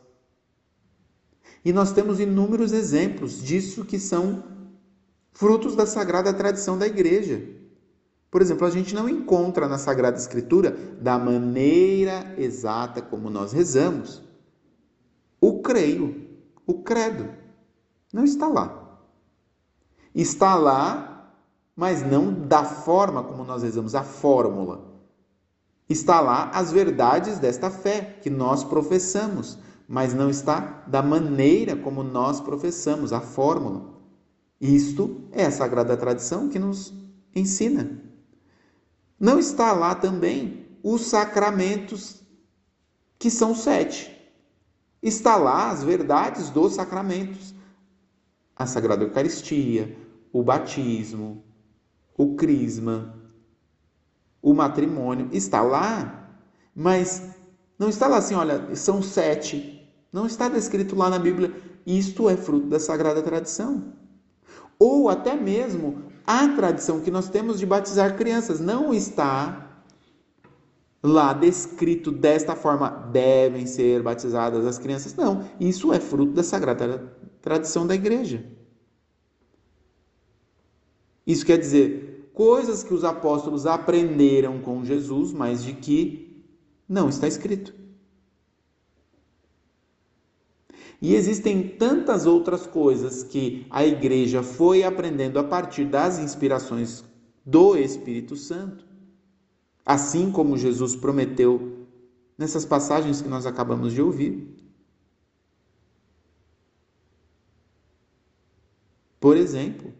E 1.62 1.71
nós 1.71 1.93
temos 1.93 2.19
inúmeros 2.19 2.73
exemplos 2.73 3.43
disso 3.43 3.85
que 3.85 3.99
são 3.99 4.50
frutos 5.40 5.75
da 5.75 5.87
sagrada 5.87 6.35
tradição 6.35 6.76
da 6.76 6.87
igreja. 6.87 7.42
Por 8.30 8.42
exemplo, 8.42 8.66
a 8.66 8.70
gente 8.70 8.94
não 8.94 9.09
encontra 9.09 9.66
na 9.66 9.78
Sagrada 9.78 10.18
Escritura, 10.18 10.76
da 11.00 11.18
maneira 11.18 12.35
exata 12.37 13.00
como 13.00 13.30
nós 13.30 13.50
rezamos, 13.50 14.23
o 15.40 15.62
creio, 15.62 16.28
o 16.66 16.82
credo. 16.82 17.26
Não 18.12 18.23
está 18.23 18.49
lá. 18.49 19.00
Está 20.14 20.56
lá, 20.56 21.32
mas 21.75 22.02
não 22.02 22.30
da 22.47 22.62
forma 22.62 23.25
como 23.25 23.42
nós 23.42 23.62
rezamos, 23.62 23.94
a 23.94 24.02
fórmula. 24.02 24.90
Está 25.88 26.20
lá 26.20 26.50
as 26.50 26.70
verdades 26.70 27.38
desta 27.38 27.70
fé 27.70 28.18
que 28.20 28.28
nós 28.28 28.62
professamos, 28.62 29.59
mas 29.88 30.12
não 30.12 30.28
está 30.28 30.85
da 30.87 31.02
maneira 31.02 31.75
como 31.75 32.02
nós 32.02 32.42
professamos, 32.42 33.11
a 33.11 33.23
fórmula. 33.23 34.00
Isto 34.61 35.25
é 35.33 35.47
a 35.47 35.50
sagrada 35.50 35.97
tradição 35.97 36.50
que 36.50 36.59
nos 36.59 36.93
ensina. 37.35 37.99
Não 39.19 39.38
está 39.38 39.73
lá 39.73 39.95
também 39.95 40.67
os 40.83 41.02
sacramentos, 41.02 42.23
que 43.19 43.31
são 43.31 43.55
sete. 43.55 44.14
Está 45.02 45.37
lá 45.37 45.71
as 45.71 45.83
verdades 45.83 46.50
dos 46.50 46.75
sacramentos: 46.75 47.55
a 48.55 48.67
Sagrada 48.67 49.02
Eucaristia, 49.02 49.97
o 50.31 50.43
batismo, 50.43 51.43
o 52.17 52.35
crisma, 52.35 53.19
o 54.43 54.52
matrimônio. 54.52 55.31
Está 55.33 55.62
lá, 55.62 56.31
mas 56.75 57.23
não 57.79 57.88
está 57.88 58.07
lá 58.07 58.19
assim, 58.19 58.35
olha, 58.35 58.75
são 58.76 59.00
sete. 59.02 59.79
Não 60.12 60.26
está 60.26 60.50
descrito 60.50 60.97
lá 60.97 61.09
na 61.09 61.19
Bíblia. 61.19 61.55
Isto 61.87 62.29
é 62.29 62.37
fruto 62.37 62.67
da 62.67 62.79
sagrada 62.79 63.23
tradição 63.23 64.00
ou 64.80 65.10
até 65.10 65.37
mesmo 65.37 66.02
a 66.26 66.49
tradição 66.49 67.00
que 67.00 67.10
nós 67.10 67.28
temos 67.28 67.58
de 67.58 67.66
batizar 67.66 68.16
crianças 68.16 68.58
não 68.58 68.94
está 68.94 69.66
lá 71.02 71.32
descrito 71.34 72.10
desta 72.10 72.56
forma, 72.56 72.88
devem 73.12 73.66
ser 73.66 74.02
batizadas 74.02 74.66
as 74.66 74.78
crianças. 74.78 75.14
Não, 75.14 75.44
isso 75.58 75.92
é 75.92 76.00
fruto 76.00 76.32
da 76.32 76.42
sagrada 76.42 77.12
tradição 77.42 77.87
da 77.87 77.94
igreja. 77.94 78.44
Isso 81.26 81.44
quer 81.44 81.58
dizer, 81.58 82.30
coisas 82.32 82.82
que 82.82 82.94
os 82.94 83.04
apóstolos 83.04 83.66
aprenderam 83.66 84.60
com 84.60 84.84
Jesus, 84.84 85.32
mas 85.32 85.62
de 85.62 85.75
que 85.75 86.44
não 86.88 87.08
está 87.08 87.28
escrito. 87.28 87.79
E 91.00 91.14
existem 91.14 91.66
tantas 91.66 92.26
outras 92.26 92.66
coisas 92.66 93.23
que 93.23 93.66
a 93.71 93.85
igreja 93.87 94.42
foi 94.42 94.83
aprendendo 94.83 95.38
a 95.38 95.45
partir 95.45 95.87
das 95.87 96.19
inspirações 96.19 97.02
do 97.45 97.75
Espírito 97.75 98.37
Santo. 98.37 98.85
Assim 99.85 100.30
como 100.30 100.59
Jesus 100.59 100.95
prometeu 100.95 101.87
nessas 102.37 102.66
passagens 102.66 103.23
que 103.23 103.28
nós 103.28 103.47
acabamos 103.47 103.95
de 103.95 104.02
ouvir. 104.02 104.54
Por 109.19 109.38
exemplo, 109.38 109.92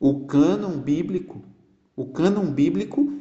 o 0.00 0.26
cânon 0.26 0.78
bíblico. 0.78 1.42
O 1.94 2.06
cânon 2.06 2.50
bíblico 2.50 3.12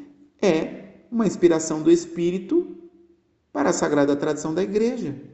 é 0.41 1.05
uma 1.12 1.27
inspiração 1.27 1.83
do 1.83 1.91
Espírito 1.91 2.77
para 3.51 3.71
a 3.71 3.74
sagrada 3.74 4.15
tradição 4.15 4.53
da 4.53 4.63
igreja 4.63 5.30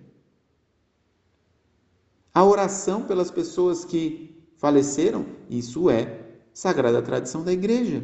a 2.38 2.44
oração 2.46 3.02
pelas 3.02 3.32
pessoas 3.32 3.84
que 3.84 4.48
faleceram, 4.58 5.26
isso 5.50 5.90
é 5.90 6.22
sagrada 6.54 7.02
tradição 7.02 7.44
da 7.44 7.52
igreja. 7.52 8.04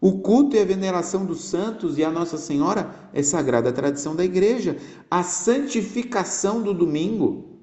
O 0.00 0.20
culto 0.20 0.56
e 0.56 0.58
a 0.58 0.64
veneração 0.64 1.26
dos 1.26 1.44
santos 1.44 1.98
e 1.98 2.02
a 2.02 2.10
Nossa 2.10 2.38
Senhora 2.38 3.10
é 3.12 3.22
sagrada 3.22 3.70
tradição 3.74 4.16
da 4.16 4.24
igreja. 4.24 4.78
A 5.10 5.22
santificação 5.22 6.62
do 6.62 6.72
domingo, 6.72 7.60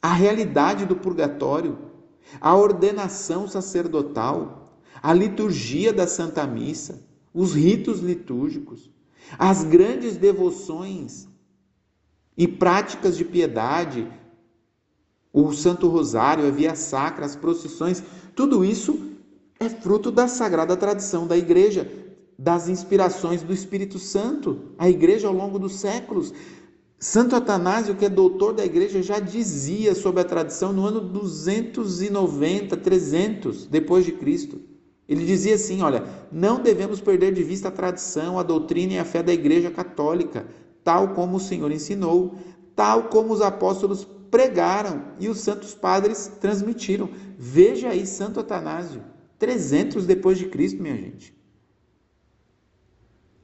a 0.00 0.12
realidade 0.12 0.86
do 0.86 0.94
purgatório, 0.94 1.76
a 2.40 2.54
ordenação 2.54 3.48
sacerdotal, 3.48 4.78
a 5.02 5.12
liturgia 5.12 5.92
da 5.92 6.06
Santa 6.06 6.46
Missa, 6.46 7.04
os 7.34 7.54
ritos 7.54 7.98
litúrgicos, 7.98 8.88
as 9.36 9.64
grandes 9.64 10.16
devoções 10.16 11.27
e 12.38 12.46
práticas 12.46 13.16
de 13.16 13.24
piedade, 13.24 14.06
o 15.32 15.52
Santo 15.52 15.88
Rosário, 15.88 16.46
a 16.46 16.50
Via 16.50 16.76
Sacra, 16.76 17.26
as 17.26 17.34
procissões, 17.34 18.00
tudo 18.36 18.64
isso 18.64 18.96
é 19.58 19.68
fruto 19.68 20.12
da 20.12 20.28
sagrada 20.28 20.76
tradição 20.76 21.26
da 21.26 21.36
igreja, 21.36 21.90
das 22.38 22.68
inspirações 22.68 23.42
do 23.42 23.52
Espírito 23.52 23.98
Santo. 23.98 24.72
A 24.78 24.88
igreja 24.88 25.26
ao 25.26 25.34
longo 25.34 25.58
dos 25.58 25.74
séculos. 25.74 26.32
Santo 26.96 27.34
Atanásio, 27.34 27.96
que 27.96 28.04
é 28.04 28.08
doutor 28.08 28.52
da 28.52 28.64
igreja, 28.64 29.02
já 29.02 29.18
dizia 29.18 29.94
sobre 29.96 30.20
a 30.20 30.24
tradição 30.24 30.72
no 30.72 30.86
ano 30.86 31.00
290, 31.00 32.76
300 32.76 33.66
depois 33.66 34.04
de 34.04 34.12
Cristo. 34.12 34.60
Ele 35.08 35.24
dizia 35.24 35.56
assim: 35.56 35.82
olha, 35.82 36.04
não 36.30 36.60
devemos 36.60 37.00
perder 37.00 37.32
de 37.32 37.42
vista 37.42 37.66
a 37.66 37.72
tradição, 37.72 38.38
a 38.38 38.44
doutrina 38.44 38.92
e 38.92 38.98
a 38.98 39.04
fé 39.04 39.22
da 39.22 39.32
Igreja 39.32 39.70
Católica, 39.70 40.46
tal 40.88 41.08
como 41.08 41.36
o 41.36 41.40
Senhor 41.40 41.70
ensinou, 41.70 42.34
tal 42.74 43.10
como 43.10 43.34
os 43.34 43.42
apóstolos 43.42 44.08
pregaram 44.30 45.04
e 45.20 45.28
os 45.28 45.40
santos 45.40 45.74
padres 45.74 46.32
transmitiram. 46.40 47.10
Veja 47.38 47.90
aí 47.90 48.06
Santo 48.06 48.40
Atanásio, 48.40 49.02
300 49.38 50.06
depois 50.06 50.38
de 50.38 50.46
Cristo, 50.46 50.80
minha 50.80 50.96
gente. 50.96 51.36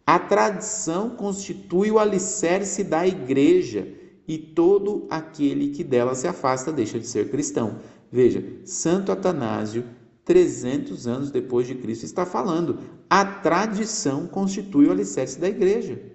A 0.07 0.19
tradição 0.19 1.11
constitui 1.11 1.91
o 1.91 1.99
alicerce 1.99 2.83
da 2.83 3.07
igreja 3.07 3.93
e 4.27 4.39
todo 4.39 5.07
aquele 5.11 5.69
que 5.69 5.85
dela 5.85 6.15
se 6.15 6.27
afasta 6.27 6.73
deixa 6.73 6.99
de 6.99 7.07
ser 7.07 7.29
cristão. 7.29 7.77
Veja, 8.11 8.43
Santo 8.65 9.13
Atanásio, 9.13 9.85
300 10.25 11.07
anos 11.07 11.31
depois 11.31 11.67
de 11.67 11.75
Cristo, 11.75 12.07
está 12.07 12.25
falando: 12.25 12.79
a 13.11 13.23
tradição 13.23 14.27
constitui 14.27 14.87
o 14.87 14.93
alicerce 14.93 15.39
da 15.39 15.47
igreja, 15.47 16.14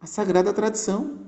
a 0.00 0.06
sagrada 0.06 0.52
tradição. 0.52 1.18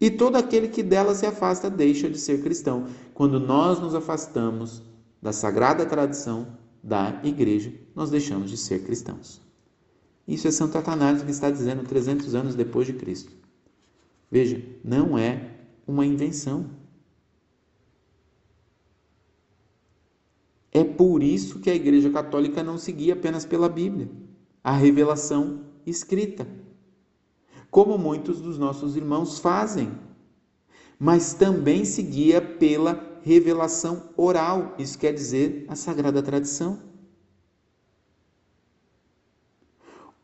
E 0.00 0.10
todo 0.10 0.36
aquele 0.36 0.68
que 0.68 0.82
dela 0.82 1.14
se 1.14 1.26
afasta 1.26 1.68
deixa 1.68 2.08
de 2.08 2.18
ser 2.18 2.42
cristão. 2.42 2.86
Quando 3.12 3.40
nós 3.40 3.80
nos 3.80 3.94
afastamos 3.94 4.82
da 5.20 5.32
sagrada 5.32 5.84
tradição 5.84 6.56
da 6.82 7.20
igreja, 7.24 7.72
nós 7.94 8.10
deixamos 8.10 8.50
de 8.50 8.56
ser 8.56 8.84
cristãos. 8.84 9.42
Isso 10.26 10.46
é 10.46 10.50
Santo 10.50 10.78
Atanásio 10.78 11.24
que 11.24 11.30
está 11.30 11.50
dizendo 11.50 11.84
300 11.84 12.34
anos 12.34 12.54
depois 12.54 12.86
de 12.86 12.92
Cristo. 12.92 13.32
Veja, 14.30 14.62
não 14.84 15.18
é 15.18 15.54
uma 15.86 16.04
invenção. 16.04 16.70
É 20.70 20.84
por 20.84 21.22
isso 21.22 21.60
que 21.60 21.70
a 21.70 21.74
Igreja 21.74 22.10
Católica 22.10 22.62
não 22.62 22.76
seguia 22.76 23.14
apenas 23.14 23.46
pela 23.46 23.68
Bíblia, 23.68 24.08
a 24.62 24.70
revelação 24.70 25.64
escrita, 25.86 26.46
como 27.70 27.98
muitos 27.98 28.40
dos 28.40 28.58
nossos 28.58 28.96
irmãos 28.96 29.38
fazem, 29.38 29.90
mas 30.98 31.34
também 31.34 31.84
seguia 31.84 32.40
pela 32.40 33.18
revelação 33.22 34.10
oral, 34.16 34.74
isso 34.78 34.98
quer 34.98 35.12
dizer 35.12 35.64
a 35.68 35.76
sagrada 35.76 36.22
tradição. 36.22 36.80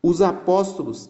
Os 0.01 0.21
apóstolos, 0.21 1.09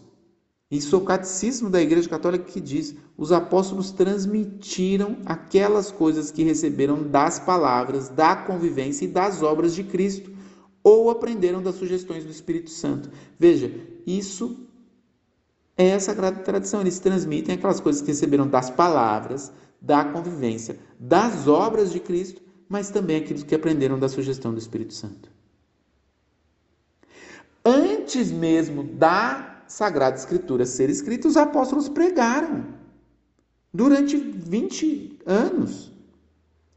isso 0.70 0.94
é 0.94 0.98
o 0.98 1.04
catecismo 1.04 1.68
da 1.68 1.82
Igreja 1.82 2.08
Católica 2.08 2.44
que 2.44 2.60
diz: 2.60 2.94
os 3.16 3.32
apóstolos 3.32 3.90
transmitiram 3.90 5.18
aquelas 5.26 5.90
coisas 5.90 6.30
que 6.30 6.42
receberam 6.42 7.02
das 7.02 7.38
palavras, 7.38 8.08
da 8.08 8.36
convivência 8.36 9.04
e 9.04 9.08
das 9.08 9.42
obras 9.42 9.74
de 9.74 9.84
Cristo, 9.84 10.30
ou 10.82 11.10
aprenderam 11.10 11.62
das 11.62 11.74
sugestões 11.74 12.24
do 12.24 12.30
Espírito 12.30 12.70
Santo. 12.70 13.10
Veja, 13.38 13.70
isso 14.06 14.65
é 15.76 15.94
a 15.94 16.00
sagrada 16.00 16.40
tradição. 16.40 16.80
Eles 16.80 16.98
transmitem 16.98 17.54
aquelas 17.54 17.80
coisas 17.80 18.02
que 18.02 18.08
receberam 18.08 18.48
das 18.48 18.70
palavras, 18.70 19.52
da 19.80 20.04
convivência, 20.04 20.78
das 20.98 21.46
obras 21.46 21.92
de 21.92 22.00
Cristo, 22.00 22.42
mas 22.68 22.90
também 22.90 23.18
aquilo 23.18 23.44
que 23.44 23.54
aprenderam 23.54 23.98
da 23.98 24.08
sugestão 24.08 24.52
do 24.52 24.58
Espírito 24.58 24.94
Santo 24.94 25.36
antes 27.66 28.30
mesmo 28.30 28.84
da 28.84 29.64
Sagrada 29.66 30.16
Escritura 30.16 30.64
ser 30.64 30.88
escrita, 30.88 31.26
os 31.26 31.36
apóstolos 31.36 31.88
pregaram 31.88 32.64
durante 33.74 34.16
20 34.16 35.18
anos. 35.26 35.92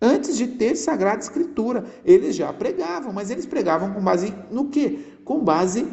Antes 0.01 0.35
de 0.35 0.47
ter 0.47 0.75
Sagrada 0.75 1.21
Escritura, 1.21 1.85
eles 2.03 2.35
já 2.35 2.51
pregavam, 2.51 3.13
mas 3.13 3.29
eles 3.29 3.45
pregavam 3.45 3.93
com 3.93 4.01
base 4.01 4.33
no 4.49 4.69
quê? 4.69 4.99
Com 5.23 5.43
base 5.43 5.87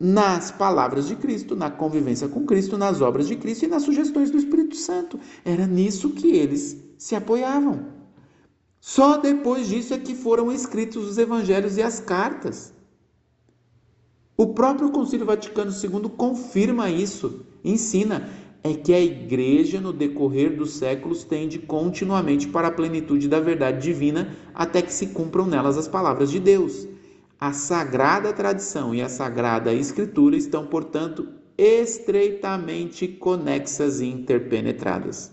nas 0.00 0.50
palavras 0.50 1.06
de 1.06 1.14
Cristo, 1.14 1.54
na 1.54 1.70
convivência 1.70 2.26
com 2.26 2.46
Cristo, 2.46 2.78
nas 2.78 3.02
obras 3.02 3.28
de 3.28 3.36
Cristo 3.36 3.66
e 3.66 3.68
nas 3.68 3.82
sugestões 3.82 4.30
do 4.30 4.38
Espírito 4.38 4.74
Santo. 4.74 5.20
Era 5.44 5.66
nisso 5.66 6.10
que 6.10 6.28
eles 6.28 6.82
se 6.96 7.14
apoiavam. 7.14 7.84
Só 8.80 9.18
depois 9.18 9.68
disso 9.68 9.92
é 9.92 9.98
que 9.98 10.14
foram 10.14 10.50
escritos 10.50 11.06
os 11.06 11.18
evangelhos 11.18 11.76
e 11.76 11.82
as 11.82 12.00
cartas. 12.00 12.72
O 14.38 14.54
próprio 14.54 14.90
Concílio 14.90 15.26
Vaticano 15.26 15.70
II 15.70 16.08
confirma 16.16 16.88
isso, 16.88 17.44
ensina 17.62 18.30
é 18.62 18.72
que 18.74 18.92
a 18.92 19.00
igreja 19.00 19.80
no 19.80 19.92
decorrer 19.92 20.56
dos 20.56 20.72
séculos 20.72 21.24
tende 21.24 21.58
continuamente 21.58 22.48
para 22.48 22.68
a 22.68 22.72
plenitude 22.72 23.28
da 23.28 23.40
verdade 23.40 23.82
divina 23.82 24.34
até 24.54 24.80
que 24.80 24.92
se 24.92 25.08
cumpram 25.08 25.46
nelas 25.46 25.76
as 25.76 25.88
palavras 25.88 26.30
de 26.30 26.40
Deus. 26.40 26.86
A 27.40 27.54
sagrada 27.54 28.34
tradição 28.34 28.94
e 28.94 29.00
a 29.00 29.08
sagrada 29.08 29.72
escritura 29.72 30.36
estão, 30.36 30.66
portanto, 30.66 31.26
estreitamente 31.56 33.08
conexas 33.08 34.00
e 34.00 34.06
interpenetradas. 34.06 35.32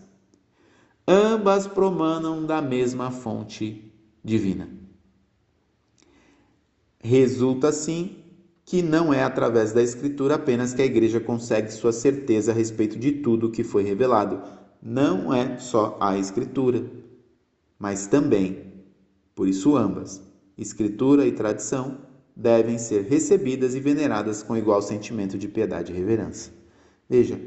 Ambas 1.06 1.68
promanam 1.68 2.46
da 2.46 2.62
mesma 2.62 3.12
fonte 3.12 3.92
divina. 4.24 4.70
Resulta 7.00 7.68
assim 7.70 8.18
que 8.66 8.82
não 8.82 9.14
é 9.14 9.24
através 9.24 9.72
da 9.72 9.82
Escritura 9.82 10.36
apenas 10.36 10.74
que 10.74 10.82
a 10.82 10.86
igreja 10.86 11.22
consegue 11.22 11.72
sua 11.72 11.94
certeza 11.94 12.52
a 12.52 12.56
respeito 12.56 13.00
de 13.00 13.14
tudo 13.14 13.48
o 13.48 13.52
que 13.52 13.64
foi 13.64 13.84
revelado. 13.84 14.42
Não 14.82 15.34
é 15.34 15.58
só 15.58 15.98
a 16.02 16.18
Escritura, 16.18 16.86
mas 17.80 18.08
também, 18.08 18.74
por 19.34 19.48
isso, 19.48 19.78
ambas, 19.78 20.22
Escritura 20.58 21.26
e 21.26 21.32
tradição, 21.32 22.00
devem 22.36 22.78
ser 22.78 23.04
recebidas 23.04 23.76
e 23.76 23.80
veneradas 23.80 24.44
com 24.44 24.56
igual 24.56 24.82
sentimento 24.82 25.38
de 25.38 25.48
piedade 25.48 25.92
e 25.92 25.96
reverência. 25.96 26.54
Veja, 27.10 27.40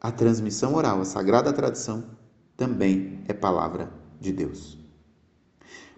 a 0.00 0.10
transmissão 0.10 0.74
oral, 0.74 1.00
a 1.00 1.04
sagrada 1.04 1.52
tradição, 1.52 2.04
também 2.56 3.20
é 3.26 3.32
palavra 3.32 3.90
de 4.20 4.32
Deus. 4.32 4.78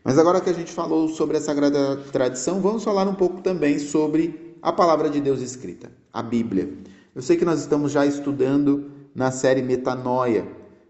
Mas 0.04 0.18
agora 0.18 0.40
que 0.40 0.50
a 0.50 0.52
gente 0.52 0.72
falou 0.72 1.08
sobre 1.08 1.36
a 1.36 1.40
Sagrada 1.40 1.96
Tradição, 2.10 2.60
vamos 2.60 2.82
falar 2.82 3.06
um 3.06 3.14
pouco 3.14 3.40
também 3.40 3.78
sobre 3.78 4.56
a 4.60 4.72
palavra 4.72 5.08
de 5.08 5.20
Deus 5.20 5.40
escrita, 5.40 5.92
a 6.12 6.22
Bíblia. 6.22 6.72
Eu 7.14 7.22
sei 7.22 7.36
que 7.36 7.44
nós 7.44 7.60
estamos 7.60 7.92
já 7.92 8.04
estudando 8.04 8.90
na 9.14 9.30
série 9.30 9.62
Metanoia, 9.62 10.46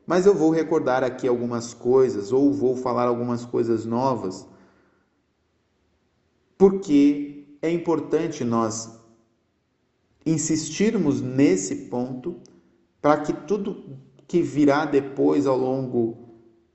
mas 0.07 0.27
eu 0.27 0.35
vou 0.35 0.51
recordar 0.51 1.05
aqui 1.05 1.29
algumas 1.29 1.73
coisas 1.73 2.33
ou 2.33 2.53
vou 2.53 2.77
falar 2.77 3.07
algumas 3.07 3.45
coisas 3.45 3.85
novas, 3.85 4.47
porque 6.59 7.57
é 7.61 7.71
importante 7.71 8.45
nós 8.45 8.99
insistirmos 10.25 11.21
nesse 11.21 11.87
ponto 11.87 12.41
para 13.01 13.19
que 13.19 13.33
tudo 13.33 13.99
que 14.29 14.41
virá 14.41 14.85
depois 14.85 15.47
ao 15.47 15.57
longo 15.57 16.23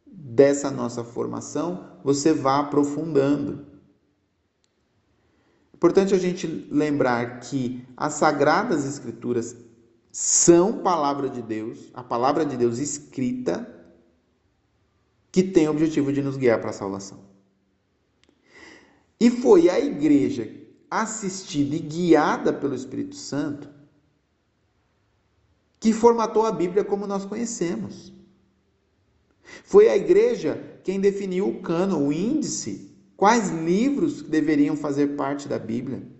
dessa 0.05 0.69
nossa 0.69 1.03
formação, 1.03 1.97
você 2.03 2.33
vá 2.33 2.59
aprofundando. 2.59 3.65
Importante 5.73 6.13
a 6.13 6.17
gente 6.17 6.47
lembrar 6.71 7.39
que 7.39 7.85
as 7.95 8.13
sagradas 8.13 8.85
escrituras 8.85 9.55
são 10.19 10.79
palavra 10.79 11.29
de 11.29 11.43
Deus, 11.43 11.91
a 11.93 12.01
palavra 12.01 12.43
de 12.43 12.57
Deus 12.57 12.79
escrita, 12.79 13.71
que 15.31 15.43
tem 15.43 15.67
o 15.67 15.71
objetivo 15.71 16.11
de 16.11 16.23
nos 16.23 16.37
guiar 16.37 16.59
para 16.59 16.71
a 16.71 16.73
salvação. 16.73 17.19
E 19.19 19.29
foi 19.29 19.69
a 19.69 19.79
igreja 19.79 20.51
assistida 20.89 21.75
e 21.75 21.79
guiada 21.79 22.51
pelo 22.51 22.73
Espírito 22.73 23.15
Santo 23.15 23.69
que 25.79 25.93
formatou 25.93 26.47
a 26.47 26.51
Bíblia 26.51 26.83
como 26.83 27.05
nós 27.05 27.23
conhecemos. 27.23 28.11
Foi 29.65 29.87
a 29.87 29.95
igreja 29.95 30.79
quem 30.83 30.99
definiu 30.99 31.47
o 31.47 31.61
cano, 31.61 32.07
o 32.07 32.11
índice, 32.11 32.91
quais 33.15 33.51
livros 33.51 34.23
deveriam 34.23 34.75
fazer 34.75 35.15
parte 35.15 35.47
da 35.47 35.59
Bíblia. 35.59 36.16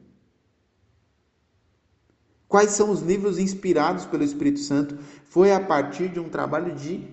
Quais 2.48 2.72
são 2.72 2.90
os 2.90 3.02
livros 3.02 3.38
inspirados 3.38 4.06
pelo 4.06 4.24
Espírito 4.24 4.60
Santo? 4.60 4.98
Foi 5.26 5.52
a 5.52 5.60
partir 5.60 6.10
de 6.10 6.20
um 6.20 6.30
trabalho 6.30 6.74
de 6.76 7.06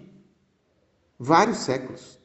vários 1.19 1.59
séculos. 1.59 2.19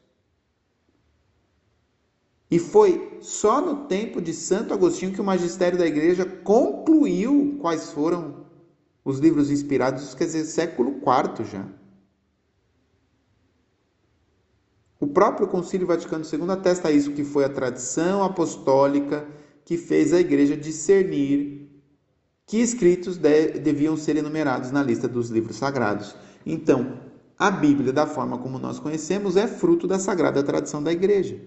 E 2.52 2.60
foi 2.60 3.20
só 3.22 3.62
no 3.62 3.86
tempo 3.86 4.22
de 4.22 4.34
Santo 4.34 4.74
Agostinho 4.74 5.14
que 5.14 5.22
o 5.22 5.24
magistério 5.24 5.78
da 5.78 5.86
igreja 5.86 6.26
concluiu 6.26 7.58
quais 7.62 7.92
foram 7.92 8.46
os 9.04 9.20
livros 9.20 9.50
inspirados, 9.50 10.14
quer 10.14 10.26
dizer, 10.26 10.46
século 10.46 10.98
IV 10.98 11.46
já. 11.46 11.68
O 15.00 15.08
próprio 15.08 15.48
Concílio 15.48 15.88
Vaticano 15.88 16.26
II 16.26 16.52
atesta 16.52 16.92
isso, 16.92 17.14
que 17.14 17.24
foi 17.24 17.46
a 17.46 17.50
tradição 17.50 18.22
apostólica 18.24 19.28
que 19.64 19.78
fez 19.78 20.14
a 20.14 20.20
igreja 20.20 20.58
discernir 20.58 21.59
que 22.50 22.58
escritos 22.58 23.16
de, 23.16 23.60
deviam 23.60 23.96
ser 23.96 24.18
enumerados 24.18 24.72
na 24.72 24.82
lista 24.82 25.08
dos 25.08 25.30
livros 25.30 25.58
sagrados. 25.58 26.16
Então, 26.44 27.00
a 27.38 27.52
Bíblia, 27.52 27.94
da 27.94 28.08
forma 28.08 28.40
como 28.40 28.58
nós 28.58 28.80
conhecemos, 28.80 29.38
é 29.38 29.46
fruto 29.46 29.88
da 29.88 30.00
sagrada 30.00 30.42
tradição 30.42 30.82
da 30.82 30.92
igreja. 30.92 31.40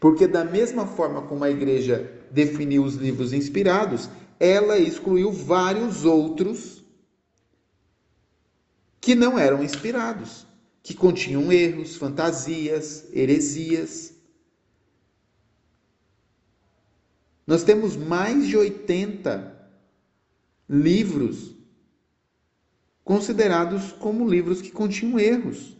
Porque, 0.00 0.26
da 0.26 0.46
mesma 0.46 0.86
forma 0.86 1.20
como 1.22 1.44
a 1.44 1.50
igreja 1.50 2.10
definiu 2.30 2.84
os 2.84 2.94
livros 2.94 3.34
inspirados, 3.34 4.08
ela 4.40 4.78
excluiu 4.78 5.30
vários 5.30 6.06
outros 6.06 6.82
que 8.98 9.14
não 9.14 9.38
eram 9.38 9.62
inspirados, 9.62 10.46
que 10.82 10.94
continham 10.94 11.52
erros, 11.52 11.96
fantasias, 11.96 13.04
heresias. 13.12 14.15
Nós 17.46 17.62
temos 17.62 17.96
mais 17.96 18.48
de 18.48 18.56
80 18.56 19.54
livros 20.68 21.54
considerados 23.04 23.92
como 23.92 24.28
livros 24.28 24.60
que 24.60 24.72
continham 24.72 25.18
erros, 25.20 25.76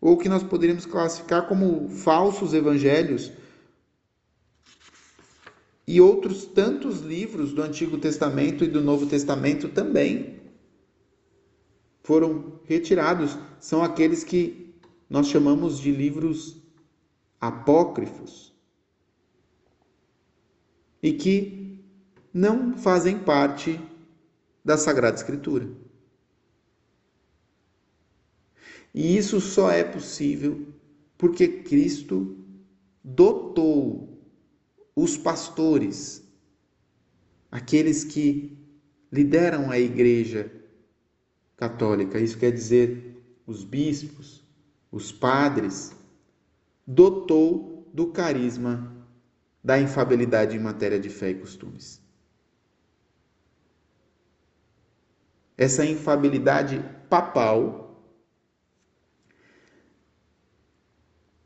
ou 0.00 0.16
que 0.16 0.28
nós 0.28 0.44
poderíamos 0.44 0.86
classificar 0.86 1.48
como 1.48 1.88
falsos 1.88 2.54
evangelhos, 2.54 3.32
e 5.84 6.00
outros 6.00 6.44
tantos 6.44 7.00
livros 7.00 7.52
do 7.52 7.62
Antigo 7.62 7.98
Testamento 7.98 8.62
e 8.64 8.68
do 8.68 8.80
Novo 8.80 9.06
Testamento 9.06 9.68
também 9.68 10.40
foram 12.02 12.60
retirados. 12.64 13.36
São 13.60 13.82
aqueles 13.82 14.22
que 14.22 14.74
nós 15.08 15.28
chamamos 15.28 15.78
de 15.78 15.92
livros 15.92 16.56
apócrifos 17.40 18.55
e 21.06 21.12
que 21.12 21.78
não 22.34 22.76
fazem 22.76 23.16
parte 23.16 23.80
da 24.64 24.76
Sagrada 24.76 25.16
Escritura. 25.16 25.70
E 28.92 29.16
isso 29.16 29.40
só 29.40 29.70
é 29.70 29.84
possível 29.84 30.66
porque 31.16 31.46
Cristo 31.62 32.44
dotou 33.04 34.20
os 34.96 35.16
pastores, 35.16 36.24
aqueles 37.52 38.02
que 38.02 38.58
lideram 39.12 39.70
a 39.70 39.78
igreja 39.78 40.50
católica, 41.56 42.18
isso 42.18 42.36
quer 42.36 42.50
dizer 42.50 43.22
os 43.46 43.62
bispos, 43.62 44.42
os 44.90 45.12
padres, 45.12 45.94
dotou 46.84 47.88
do 47.94 48.08
carisma 48.08 48.95
da 49.66 49.80
infabilidade 49.80 50.56
em 50.56 50.60
matéria 50.60 50.96
de 50.96 51.08
fé 51.08 51.30
e 51.30 51.34
costumes. 51.34 52.00
Essa 55.58 55.84
infabilidade 55.84 56.78
papal 57.10 58.00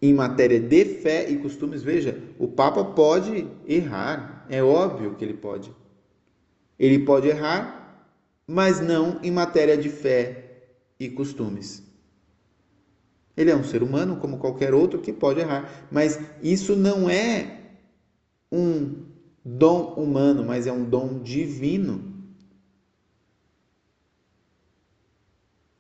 em 0.03 0.13
matéria 0.13 0.61
de 0.61 0.85
fé 0.85 1.31
e 1.31 1.39
costumes, 1.39 1.83
veja, 1.83 2.23
o 2.39 2.47
Papa 2.47 2.85
pode 2.85 3.49
errar, 3.67 4.45
é 4.51 4.63
óbvio 4.63 5.15
que 5.15 5.25
ele 5.25 5.35
pode. 5.35 5.75
Ele 6.79 6.99
pode 6.99 7.27
errar, 7.27 8.05
mas 8.47 8.83
não 8.83 9.19
em 9.23 9.31
matéria 9.31 9.79
de 9.79 9.89
fé 9.89 10.67
e 10.99 11.09
costumes. 11.09 11.83
Ele 13.35 13.51
é 13.51 13.57
um 13.57 13.65
ser 13.65 13.83
humano 13.83 14.19
como 14.19 14.37
qualquer 14.37 14.75
outro 14.75 15.01
que 15.01 15.11
pode 15.11 15.41
errar, 15.41 15.89
mas 15.91 16.21
isso 16.43 16.77
não 16.77 17.09
é 17.09 17.60
um 18.51 19.05
dom 19.45 19.95
humano, 19.95 20.45
mas 20.45 20.67
é 20.67 20.73
um 20.73 20.85
dom 20.85 21.23
divino. 21.23 22.11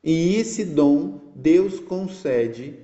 E 0.03 0.37
esse 0.37 0.65
dom 0.65 1.33
Deus 1.35 1.79
concede 1.81 2.79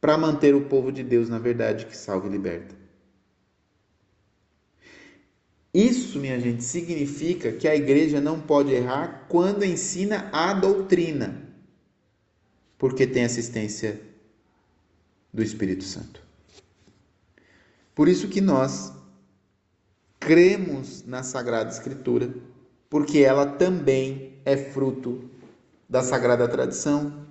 para 0.00 0.18
manter 0.18 0.54
o 0.54 0.66
povo 0.66 0.92
de 0.92 1.02
Deus 1.02 1.28
na 1.28 1.38
verdade 1.38 1.86
que 1.86 1.96
salva 1.96 2.26
e 2.26 2.30
liberta. 2.30 2.74
Isso, 5.74 6.20
minha 6.20 6.38
gente, 6.38 6.62
significa 6.62 7.50
que 7.50 7.66
a 7.66 7.74
igreja 7.74 8.20
não 8.20 8.40
pode 8.40 8.72
errar 8.72 9.26
quando 9.28 9.64
ensina 9.64 10.30
a 10.32 10.54
doutrina, 10.54 11.52
porque 12.78 13.08
tem 13.08 13.24
assistência 13.24 14.00
do 15.32 15.42
Espírito 15.42 15.82
Santo. 15.82 16.23
Por 17.94 18.08
isso 18.08 18.28
que 18.28 18.40
nós 18.40 18.92
cremos 20.18 21.04
na 21.04 21.22
Sagrada 21.22 21.70
Escritura, 21.70 22.34
porque 22.90 23.18
ela 23.18 23.46
também 23.46 24.38
é 24.44 24.56
fruto 24.56 25.30
da 25.88 26.02
sagrada 26.02 26.48
tradição 26.48 27.26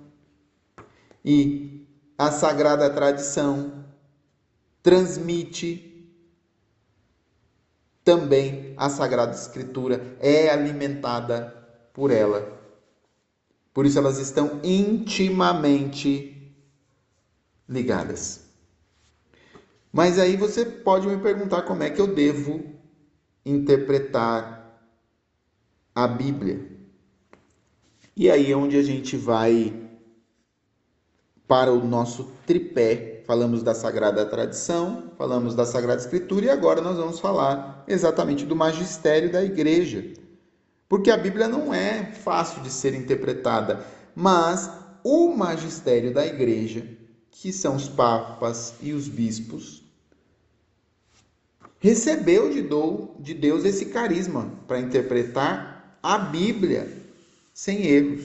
e 1.24 1.86
a 2.16 2.30
sagrada 2.30 2.88
tradição 2.90 3.84
transmite 4.82 5.94
também 8.04 8.74
a 8.76 8.90
sagrada 8.90 9.32
escritura, 9.32 10.16
é 10.20 10.50
alimentada 10.50 11.54
por 11.94 12.10
ela. 12.10 12.60
Por 13.72 13.86
isso 13.86 13.98
elas 13.98 14.18
estão 14.18 14.60
intimamente 14.62 16.54
ligadas. 17.66 18.43
Mas 19.94 20.18
aí 20.18 20.36
você 20.36 20.64
pode 20.64 21.06
me 21.06 21.16
perguntar 21.18 21.62
como 21.62 21.84
é 21.84 21.88
que 21.88 22.00
eu 22.00 22.08
devo 22.08 22.64
interpretar 23.46 24.76
a 25.94 26.08
Bíblia. 26.08 26.68
E 28.16 28.28
aí 28.28 28.50
é 28.50 28.56
onde 28.56 28.76
a 28.76 28.82
gente 28.82 29.16
vai 29.16 29.72
para 31.46 31.72
o 31.72 31.86
nosso 31.86 32.32
tripé. 32.44 33.22
Falamos 33.24 33.62
da 33.62 33.72
Sagrada 33.72 34.26
Tradição, 34.26 35.12
falamos 35.16 35.54
da 35.54 35.64
Sagrada 35.64 36.00
Escritura 36.00 36.46
e 36.46 36.50
agora 36.50 36.80
nós 36.80 36.96
vamos 36.96 37.20
falar 37.20 37.84
exatamente 37.86 38.44
do 38.44 38.56
magistério 38.56 39.30
da 39.30 39.44
igreja. 39.44 40.12
Porque 40.88 41.08
a 41.08 41.16
Bíblia 41.16 41.46
não 41.46 41.72
é 41.72 42.06
fácil 42.14 42.62
de 42.62 42.70
ser 42.70 42.96
interpretada, 42.96 43.86
mas 44.12 44.68
o 45.04 45.28
magistério 45.36 46.12
da 46.12 46.26
igreja, 46.26 46.84
que 47.30 47.52
são 47.52 47.76
os 47.76 47.88
papas 47.88 48.74
e 48.80 48.92
os 48.92 49.06
bispos, 49.06 49.83
recebeu 51.84 52.48
de 53.18 53.34
Deus 53.34 53.62
esse 53.66 53.84
carisma 53.84 54.50
para 54.66 54.80
interpretar 54.80 55.98
a 56.02 56.16
Bíblia 56.16 56.90
sem 57.52 57.84
erros. 57.84 58.24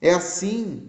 É 0.00 0.14
assim 0.14 0.88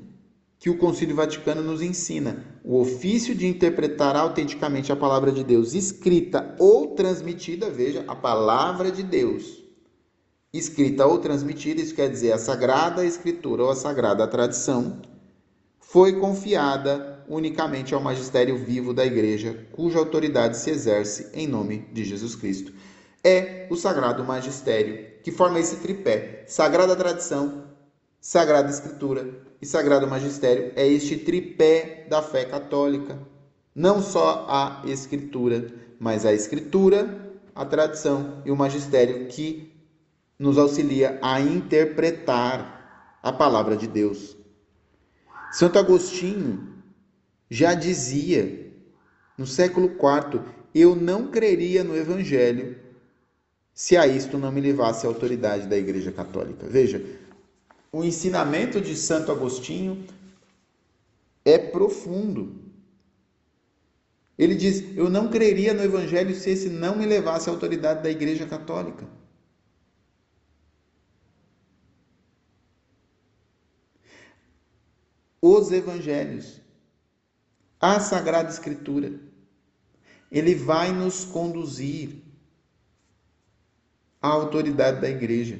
que 0.58 0.70
o 0.70 0.78
Concílio 0.78 1.18
Vaticano 1.18 1.62
nos 1.62 1.82
ensina. 1.82 2.46
O 2.64 2.80
ofício 2.80 3.36
de 3.36 3.46
interpretar 3.46 4.16
autenticamente 4.16 4.90
a 4.90 4.96
palavra 4.96 5.34
de 5.34 5.44
Deus, 5.44 5.74
escrita 5.74 6.56
ou 6.58 6.96
transmitida, 6.96 7.70
veja, 7.70 8.06
a 8.08 8.16
palavra 8.16 8.90
de 8.90 9.04
Deus, 9.04 9.62
escrita 10.54 11.06
ou 11.06 11.20
transmitida, 11.20 11.82
isso 11.82 11.94
quer 11.94 12.10
dizer 12.10 12.32
a 12.32 12.38
Sagrada 12.38 13.06
Escritura 13.06 13.64
ou 13.64 13.70
a 13.70 13.76
Sagrada 13.76 14.26
Tradição, 14.28 15.02
foi 15.78 16.22
confiada 16.22 17.13
unicamente 17.28 17.94
ao 17.94 18.02
magistério 18.02 18.58
vivo 18.58 18.94
da 18.94 19.06
Igreja, 19.06 19.68
cuja 19.72 20.00
autoridade 20.00 20.58
se 20.58 20.70
exerce 20.70 21.30
em 21.34 21.48
nome 21.48 21.88
de 21.92 22.04
Jesus 22.04 22.36
Cristo. 22.36 22.74
É 23.24 23.68
o 23.70 23.76
Sagrado 23.76 24.24
Magistério, 24.24 25.06
que 25.24 25.32
forma 25.32 25.60
esse 25.60 25.78
tripé: 25.78 26.44
Sagrada 26.48 26.96
Tradição, 26.96 27.64
Sagrada 28.20 28.70
Escritura 28.70 29.42
e 29.62 29.66
Sagrado 29.66 30.08
Magistério 30.08 30.72
é 30.76 30.88
este 30.88 31.18
tripé 31.18 32.06
da 32.10 32.22
fé 32.22 32.46
católica. 32.46 33.20
Não 33.76 34.02
só 34.02 34.46
a 34.50 34.84
Escritura, 34.86 35.74
mas 36.00 36.26
a 36.26 36.34
Escritura, 36.34 37.34
a 37.56 37.66
tradição 37.66 38.42
e 38.46 38.52
o 38.52 38.56
magistério 38.56 39.28
que 39.28 39.72
nos 40.38 40.58
auxilia 40.58 41.20
a 41.22 41.40
interpretar 41.40 43.18
a 43.22 43.32
palavra 43.32 43.78
de 43.78 43.88
Deus. 43.88 44.36
Santo 45.52 45.80
Agostinho 45.80 46.73
já 47.54 47.76
dizia 47.76 48.74
no 49.38 49.46
século 49.46 49.86
IV: 49.86 50.42
Eu 50.74 50.96
não 50.96 51.28
creria 51.28 51.84
no 51.84 51.96
Evangelho 51.96 52.80
se 53.72 53.96
a 53.96 54.08
isto 54.08 54.40
não 54.40 54.52
me 54.52 54.60
levasse 54.60 55.06
a 55.06 55.10
autoridade 55.10 55.68
da 55.68 55.78
Igreja 55.78 56.12
Católica. 56.12 56.68
Veja, 56.68 57.06
o 57.92 58.04
ensinamento 58.04 58.82
de 58.82 58.96
Santo 58.96 59.32
Agostinho 59.32 60.04
é 61.46 61.60
profundo. 61.60 62.56
Ele 64.36 64.56
diz: 64.56 64.84
Eu 64.98 65.08
não 65.08 65.30
creria 65.30 65.76
no 65.76 65.84
Evangelho 65.84 66.34
se 66.34 66.50
esse 66.50 66.70
não 66.70 66.98
me 66.98 67.06
levasse 67.06 67.50
à 67.50 67.54
autoridade 67.54 68.02
da 68.02 68.10
Igreja 68.10 68.48
Católica. 68.48 69.08
Os 75.40 75.72
Evangelhos, 75.72 76.63
a 77.84 78.00
Sagrada 78.00 78.50
Escritura, 78.50 79.12
ele 80.32 80.56
vai 80.56 80.94
nos 80.94 81.26
conduzir 81.26 82.24
à 84.22 84.30
autoridade 84.30 85.02
da 85.02 85.10
Igreja. 85.10 85.60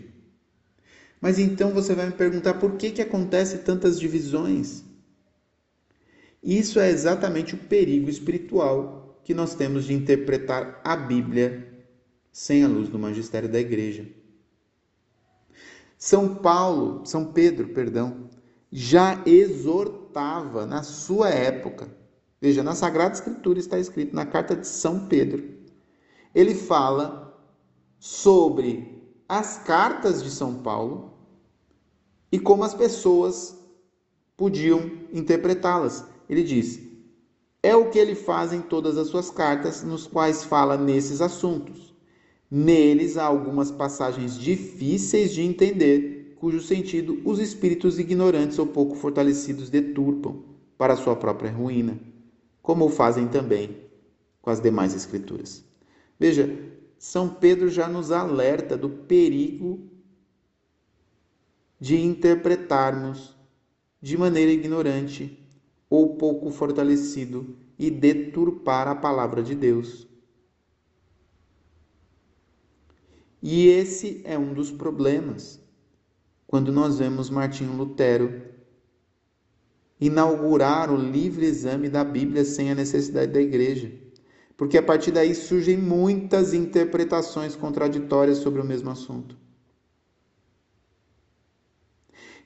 Mas 1.20 1.38
então 1.38 1.74
você 1.74 1.94
vai 1.94 2.06
me 2.06 2.14
perguntar 2.14 2.54
por 2.54 2.78
que, 2.78 2.92
que 2.92 3.02
acontece 3.02 3.58
tantas 3.58 4.00
divisões? 4.00 4.86
Isso 6.42 6.80
é 6.80 6.90
exatamente 6.90 7.56
o 7.56 7.58
perigo 7.58 8.10
espiritual 8.10 9.20
que 9.26 9.34
nós 9.34 9.54
temos 9.54 9.84
de 9.84 9.94
interpretar 9.94 10.80
a 10.82 10.96
Bíblia 10.96 11.86
sem 12.32 12.64
a 12.64 12.70
luz 12.70 12.88
do 12.88 12.98
magistério 12.98 13.50
da 13.50 13.60
igreja. 13.60 14.08
São 15.98 16.36
Paulo, 16.36 17.06
São 17.06 17.34
Pedro, 17.34 17.74
perdão, 17.74 18.30
já 18.72 19.22
exortava 19.26 20.66
na 20.66 20.84
sua 20.84 21.28
época. 21.28 22.02
Veja, 22.44 22.62
na 22.62 22.76
Sagrada 22.76 23.14
Escritura 23.14 23.58
está 23.58 23.80
escrito 23.80 24.14
na 24.14 24.26
carta 24.26 24.54
de 24.54 24.68
São 24.68 25.08
Pedro. 25.08 25.46
Ele 26.36 26.54
fala 26.54 27.42
sobre 27.98 29.02
as 29.30 29.60
cartas 29.60 30.22
de 30.22 30.30
São 30.30 30.56
Paulo 30.56 31.14
e 32.30 32.38
como 32.38 32.66
as 32.66 32.74
pessoas 32.74 33.58
podiam 34.36 34.92
interpretá-las. 35.14 36.06
Ele 36.30 36.44
diz: 36.44 36.82
é 37.64 37.74
o 37.78 37.90
que 37.90 37.98
ele 37.98 38.14
faz 38.14 38.52
em 38.52 38.62
todas 38.62 38.98
as 38.98 39.08
suas 39.08 39.30
cartas, 39.30 39.82
nos 39.82 40.06
quais 40.06 40.44
fala 40.44 40.76
nesses 40.76 41.22
assuntos. 41.22 41.96
Neles 42.52 43.16
há 43.16 43.24
algumas 43.24 43.72
passagens 43.72 44.38
difíceis 44.38 45.34
de 45.34 45.42
entender, 45.42 46.36
cujo 46.42 46.60
sentido 46.60 47.22
os 47.24 47.40
espíritos 47.40 48.00
ignorantes 48.00 48.60
ou 48.60 48.68
pouco 48.68 48.96
fortalecidos 48.96 49.70
deturpam 49.70 50.44
para 50.78 50.98
sua 50.98 51.16
própria 51.16 51.50
ruína, 51.50 52.12
como 52.64 52.86
o 52.86 52.90
fazem 52.90 53.28
também 53.28 53.84
com 54.42 54.50
as 54.50 54.60
demais 54.60 54.96
escrituras. 54.96 55.64
Veja, 56.18 56.50
São 56.98 57.30
Pedro 57.30 57.70
já 57.70 57.88
nos 57.88 58.10
alerta 58.10 58.78
do 58.78 58.90
perigo 58.90 59.92
de 61.80 62.00
interpretarmos 62.00 63.38
de 64.02 64.18
maneira 64.18 64.52
ignorante 64.52 65.38
ou 65.90 66.16
pouco 66.16 66.50
fortalecido 66.50 67.56
e 67.78 67.92
deturpar 67.92 68.88
a 68.88 68.96
palavra 68.96 69.44
de 69.44 69.54
Deus. 69.54 70.08
E 73.42 73.68
esse 73.68 74.22
é 74.24 74.38
um 74.38 74.54
dos 74.54 74.72
problemas 74.72 75.62
quando 76.48 76.72
nós 76.72 77.00
vemos 77.00 77.30
Martinho 77.30 77.74
Lutero 77.74 78.53
inaugurar 80.06 80.92
o 80.92 80.98
livre 80.98 81.46
exame 81.46 81.88
da 81.88 82.04
Bíblia 82.04 82.44
sem 82.44 82.70
a 82.70 82.76
necessidade 82.76 83.32
da 83.32 83.42
igreja. 83.42 83.92
Porque 84.58 84.78
a 84.78 84.84
partir 84.84 85.12
daí 85.12 85.34
surgem 85.34 85.78
muitas 85.78 86.54
interpretações 86.54 87.56
contraditórias 87.56 88.40
sobre 88.40 88.62
o 88.62 88.66
mesmo 88.66 88.90
assunto. 88.90 89.38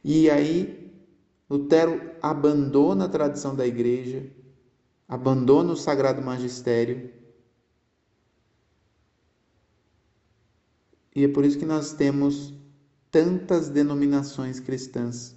E 0.04 0.30
aí 0.30 0.94
Lutero 1.50 2.12
abandona 2.22 3.06
a 3.06 3.10
tradição 3.10 3.56
da 3.56 3.66
igreja, 3.66 4.30
abandona 5.08 5.74
o 5.74 5.78
sagrado 5.78 6.22
magistério. 6.22 7.12
E 11.16 11.24
é 11.24 11.28
por 11.28 11.44
isso 11.44 11.58
que 11.58 11.66
nós 11.66 11.94
temos 11.94 12.54
tantas 13.10 13.70
denominações 13.70 14.60
cristãs 14.60 15.37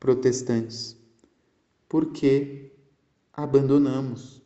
protestantes, 0.00 0.96
porque 1.86 2.72
abandonamos 3.32 4.42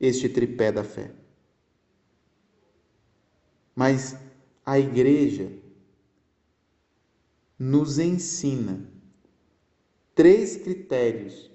este 0.00 0.28
tripé 0.28 0.70
da 0.70 0.84
fé. 0.84 1.12
Mas 3.74 4.16
a 4.64 4.78
igreja 4.78 5.50
nos 7.58 7.98
ensina 7.98 8.88
três 10.14 10.56
critérios 10.56 11.50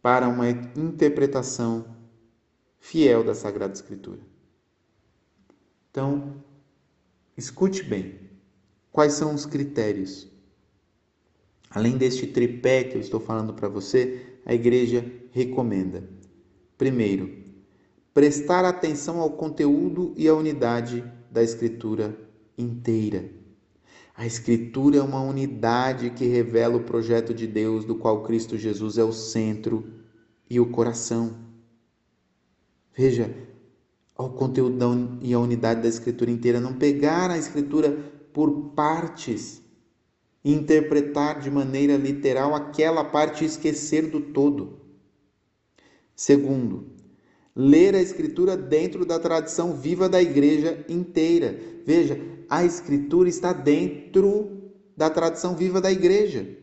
para 0.00 0.28
uma 0.28 0.48
interpretação 0.48 1.96
fiel 2.78 3.24
da 3.24 3.34
Sagrada 3.34 3.72
Escritura. 3.72 4.20
Então, 5.90 6.42
escute 7.36 7.82
bem. 7.82 8.20
Quais 8.92 9.14
são 9.14 9.34
os 9.34 9.46
critérios? 9.46 10.33
Além 11.74 11.96
deste 11.96 12.28
tripé 12.28 12.84
que 12.84 12.96
eu 12.96 13.00
estou 13.00 13.18
falando 13.18 13.52
para 13.52 13.68
você, 13.68 14.38
a 14.46 14.54
igreja 14.54 15.04
recomenda. 15.32 16.08
Primeiro, 16.78 17.28
prestar 18.14 18.64
atenção 18.64 19.18
ao 19.18 19.30
conteúdo 19.30 20.14
e 20.16 20.28
à 20.28 20.34
unidade 20.34 21.04
da 21.28 21.42
Escritura 21.42 22.16
inteira. 22.56 23.28
A 24.16 24.24
Escritura 24.24 24.98
é 24.98 25.02
uma 25.02 25.20
unidade 25.20 26.10
que 26.10 26.26
revela 26.26 26.76
o 26.76 26.84
projeto 26.84 27.34
de 27.34 27.48
Deus, 27.48 27.84
do 27.84 27.96
qual 27.96 28.22
Cristo 28.22 28.56
Jesus 28.56 28.96
é 28.96 29.02
o 29.02 29.12
centro 29.12 29.84
e 30.48 30.60
o 30.60 30.70
coração. 30.70 31.34
Veja, 32.96 33.34
o 34.16 34.28
conteúdo 34.28 35.18
e 35.20 35.34
a 35.34 35.40
unidade 35.40 35.82
da 35.82 35.88
Escritura 35.88 36.30
inteira, 36.30 36.60
não 36.60 36.74
pegar 36.74 37.32
a 37.32 37.38
Escritura 37.38 37.90
por 38.32 38.70
partes 38.76 39.63
interpretar 40.44 41.40
de 41.40 41.50
maneira 41.50 41.96
literal 41.96 42.54
aquela 42.54 43.04
parte 43.04 43.44
e 43.44 43.46
esquecer 43.46 44.10
do 44.10 44.20
todo. 44.20 44.80
Segundo, 46.14 46.92
ler 47.56 47.94
a 47.94 48.02
Escritura 48.02 48.56
dentro 48.56 49.06
da 49.06 49.18
tradição 49.18 49.74
viva 49.74 50.08
da 50.08 50.20
igreja 50.20 50.84
inteira. 50.88 51.58
Veja, 51.84 52.20
a 52.48 52.64
Escritura 52.64 53.28
está 53.28 53.52
dentro 53.52 54.72
da 54.96 55.08
tradição 55.08 55.56
viva 55.56 55.80
da 55.80 55.90
igreja. 55.90 56.58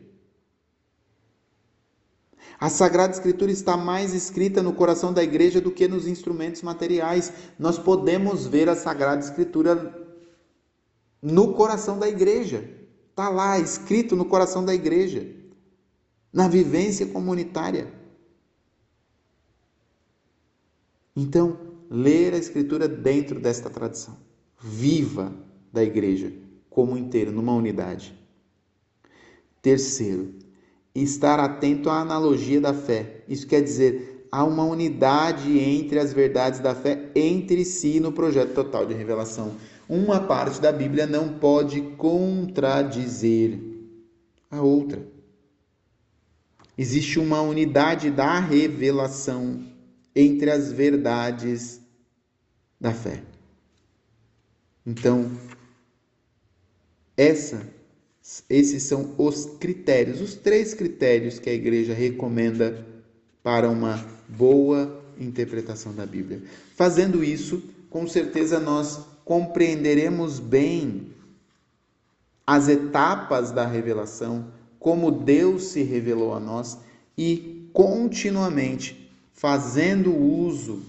A 2.58 2.68
Sagrada 2.68 3.12
Escritura 3.12 3.50
está 3.50 3.76
mais 3.76 4.14
escrita 4.14 4.62
no 4.62 4.72
coração 4.72 5.12
da 5.12 5.22
igreja 5.22 5.60
do 5.60 5.72
que 5.72 5.88
nos 5.88 6.06
instrumentos 6.06 6.62
materiais. 6.62 7.32
Nós 7.58 7.76
podemos 7.76 8.46
ver 8.46 8.68
a 8.68 8.76
Sagrada 8.76 9.24
Escritura 9.24 10.06
no 11.20 11.54
coração 11.54 11.98
da 11.98 12.08
igreja. 12.08 12.81
Está 13.12 13.28
lá, 13.28 13.58
escrito 13.58 14.16
no 14.16 14.24
coração 14.24 14.64
da 14.64 14.74
igreja, 14.74 15.26
na 16.32 16.48
vivência 16.48 17.06
comunitária. 17.06 17.92
Então, 21.14 21.58
ler 21.90 22.32
a 22.32 22.38
Escritura 22.38 22.88
dentro 22.88 23.38
desta 23.38 23.68
tradição 23.68 24.16
viva 24.62 25.32
da 25.72 25.82
igreja 25.82 26.32
como 26.70 26.96
inteiro, 26.96 27.32
numa 27.32 27.52
unidade. 27.52 28.14
Terceiro, 29.60 30.34
estar 30.94 31.38
atento 31.38 31.90
à 31.90 32.00
analogia 32.00 32.60
da 32.60 32.72
fé. 32.72 33.24
Isso 33.28 33.46
quer 33.46 33.62
dizer, 33.62 34.26
há 34.32 34.42
uma 34.42 34.64
unidade 34.64 35.58
entre 35.58 35.98
as 35.98 36.12
verdades 36.12 36.60
da 36.60 36.74
fé 36.74 37.10
entre 37.14 37.64
si 37.64 38.00
no 38.00 38.12
projeto 38.12 38.54
total 38.54 38.86
de 38.86 38.94
revelação. 38.94 39.54
Uma 39.92 40.20
parte 40.20 40.58
da 40.58 40.72
Bíblia 40.72 41.06
não 41.06 41.38
pode 41.38 41.82
contradizer 41.98 43.58
a 44.50 44.62
outra. 44.62 45.06
Existe 46.78 47.18
uma 47.18 47.42
unidade 47.42 48.10
da 48.10 48.40
revelação 48.40 49.62
entre 50.16 50.50
as 50.50 50.72
verdades 50.72 51.78
da 52.80 52.94
fé. 52.94 53.22
Então, 54.86 55.30
essa, 57.14 57.60
esses 58.48 58.84
são 58.84 59.14
os 59.18 59.44
critérios, 59.44 60.22
os 60.22 60.34
três 60.34 60.72
critérios 60.72 61.38
que 61.38 61.50
a 61.50 61.54
igreja 61.54 61.92
recomenda 61.92 62.82
para 63.42 63.68
uma 63.68 64.02
boa 64.26 65.04
interpretação 65.20 65.94
da 65.94 66.06
Bíblia. 66.06 66.42
Fazendo 66.74 67.22
isso, 67.22 67.62
com 67.92 68.06
certeza 68.08 68.58
nós 68.58 69.00
compreenderemos 69.22 70.40
bem 70.40 71.08
as 72.46 72.66
etapas 72.66 73.52
da 73.52 73.66
revelação, 73.66 74.46
como 74.80 75.10
Deus 75.10 75.64
se 75.64 75.82
revelou 75.82 76.32
a 76.32 76.40
nós 76.40 76.78
e 77.16 77.68
continuamente 77.72 79.10
fazendo 79.34 80.16
uso 80.16 80.82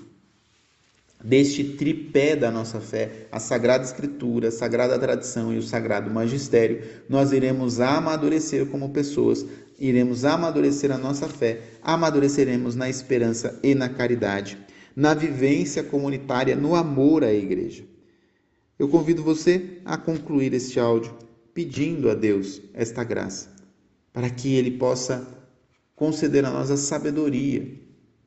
deste 1.21 1.63
tripé 1.63 2.37
da 2.37 2.49
nossa 2.49 2.79
fé, 2.79 3.27
a 3.31 3.39
Sagrada 3.39 3.83
Escritura, 3.83 4.47
a 4.47 4.51
Sagrada 4.51 4.97
Tradição 4.97 5.53
e 5.53 5.57
o 5.57 5.63
Sagrado 5.63 6.09
Magistério, 6.09 6.83
nós 7.09 7.33
iremos 7.33 7.81
amadurecer 7.81 8.65
como 8.67 8.89
pessoas, 8.89 9.45
iremos 9.77 10.23
amadurecer 10.23 10.91
a 10.91 10.97
nossa 10.97 11.27
fé, 11.27 11.61
amadureceremos 11.81 12.75
na 12.75 12.89
esperança 12.89 13.59
e 13.61 13.75
na 13.75 13.89
caridade, 13.89 14.57
na 14.95 15.13
vivência 15.13 15.83
comunitária, 15.83 16.55
no 16.55 16.75
amor 16.75 17.23
à 17.23 17.33
igreja. 17.33 17.83
Eu 18.77 18.89
convido 18.89 19.23
você 19.23 19.79
a 19.85 19.97
concluir 19.97 20.53
este 20.53 20.79
áudio 20.79 21.15
pedindo 21.53 22.09
a 22.09 22.15
Deus 22.15 22.61
esta 22.73 23.03
graça, 23.03 23.49
para 24.11 24.29
que 24.29 24.55
Ele 24.55 24.71
possa 24.71 25.27
conceder 25.95 26.43
a 26.45 26.51
nós 26.51 26.71
a 26.71 26.77
sabedoria 26.77 27.79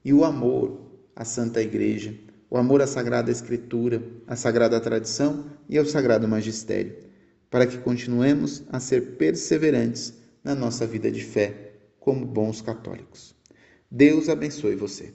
e 0.04 0.12
o 0.12 0.24
amor 0.24 0.80
à 1.14 1.24
Santa 1.24 1.60
Igreja 1.60 2.26
o 2.50 2.56
amor 2.56 2.80
à 2.80 2.86
Sagrada 2.86 3.30
Escritura, 3.30 4.02
à 4.26 4.36
Sagrada 4.36 4.80
Tradição 4.80 5.50
e 5.68 5.76
ao 5.76 5.84
Sagrado 5.84 6.28
Magistério, 6.28 6.96
para 7.50 7.66
que 7.66 7.78
continuemos 7.78 8.62
a 8.70 8.78
ser 8.78 9.16
perseverantes 9.16 10.14
na 10.44 10.54
nossa 10.54 10.86
vida 10.86 11.10
de 11.10 11.24
fé 11.24 11.72
como 11.98 12.24
bons 12.24 12.62
católicos. 12.62 13.34
Deus 13.90 14.28
abençoe 14.28 14.76
você. 14.76 15.12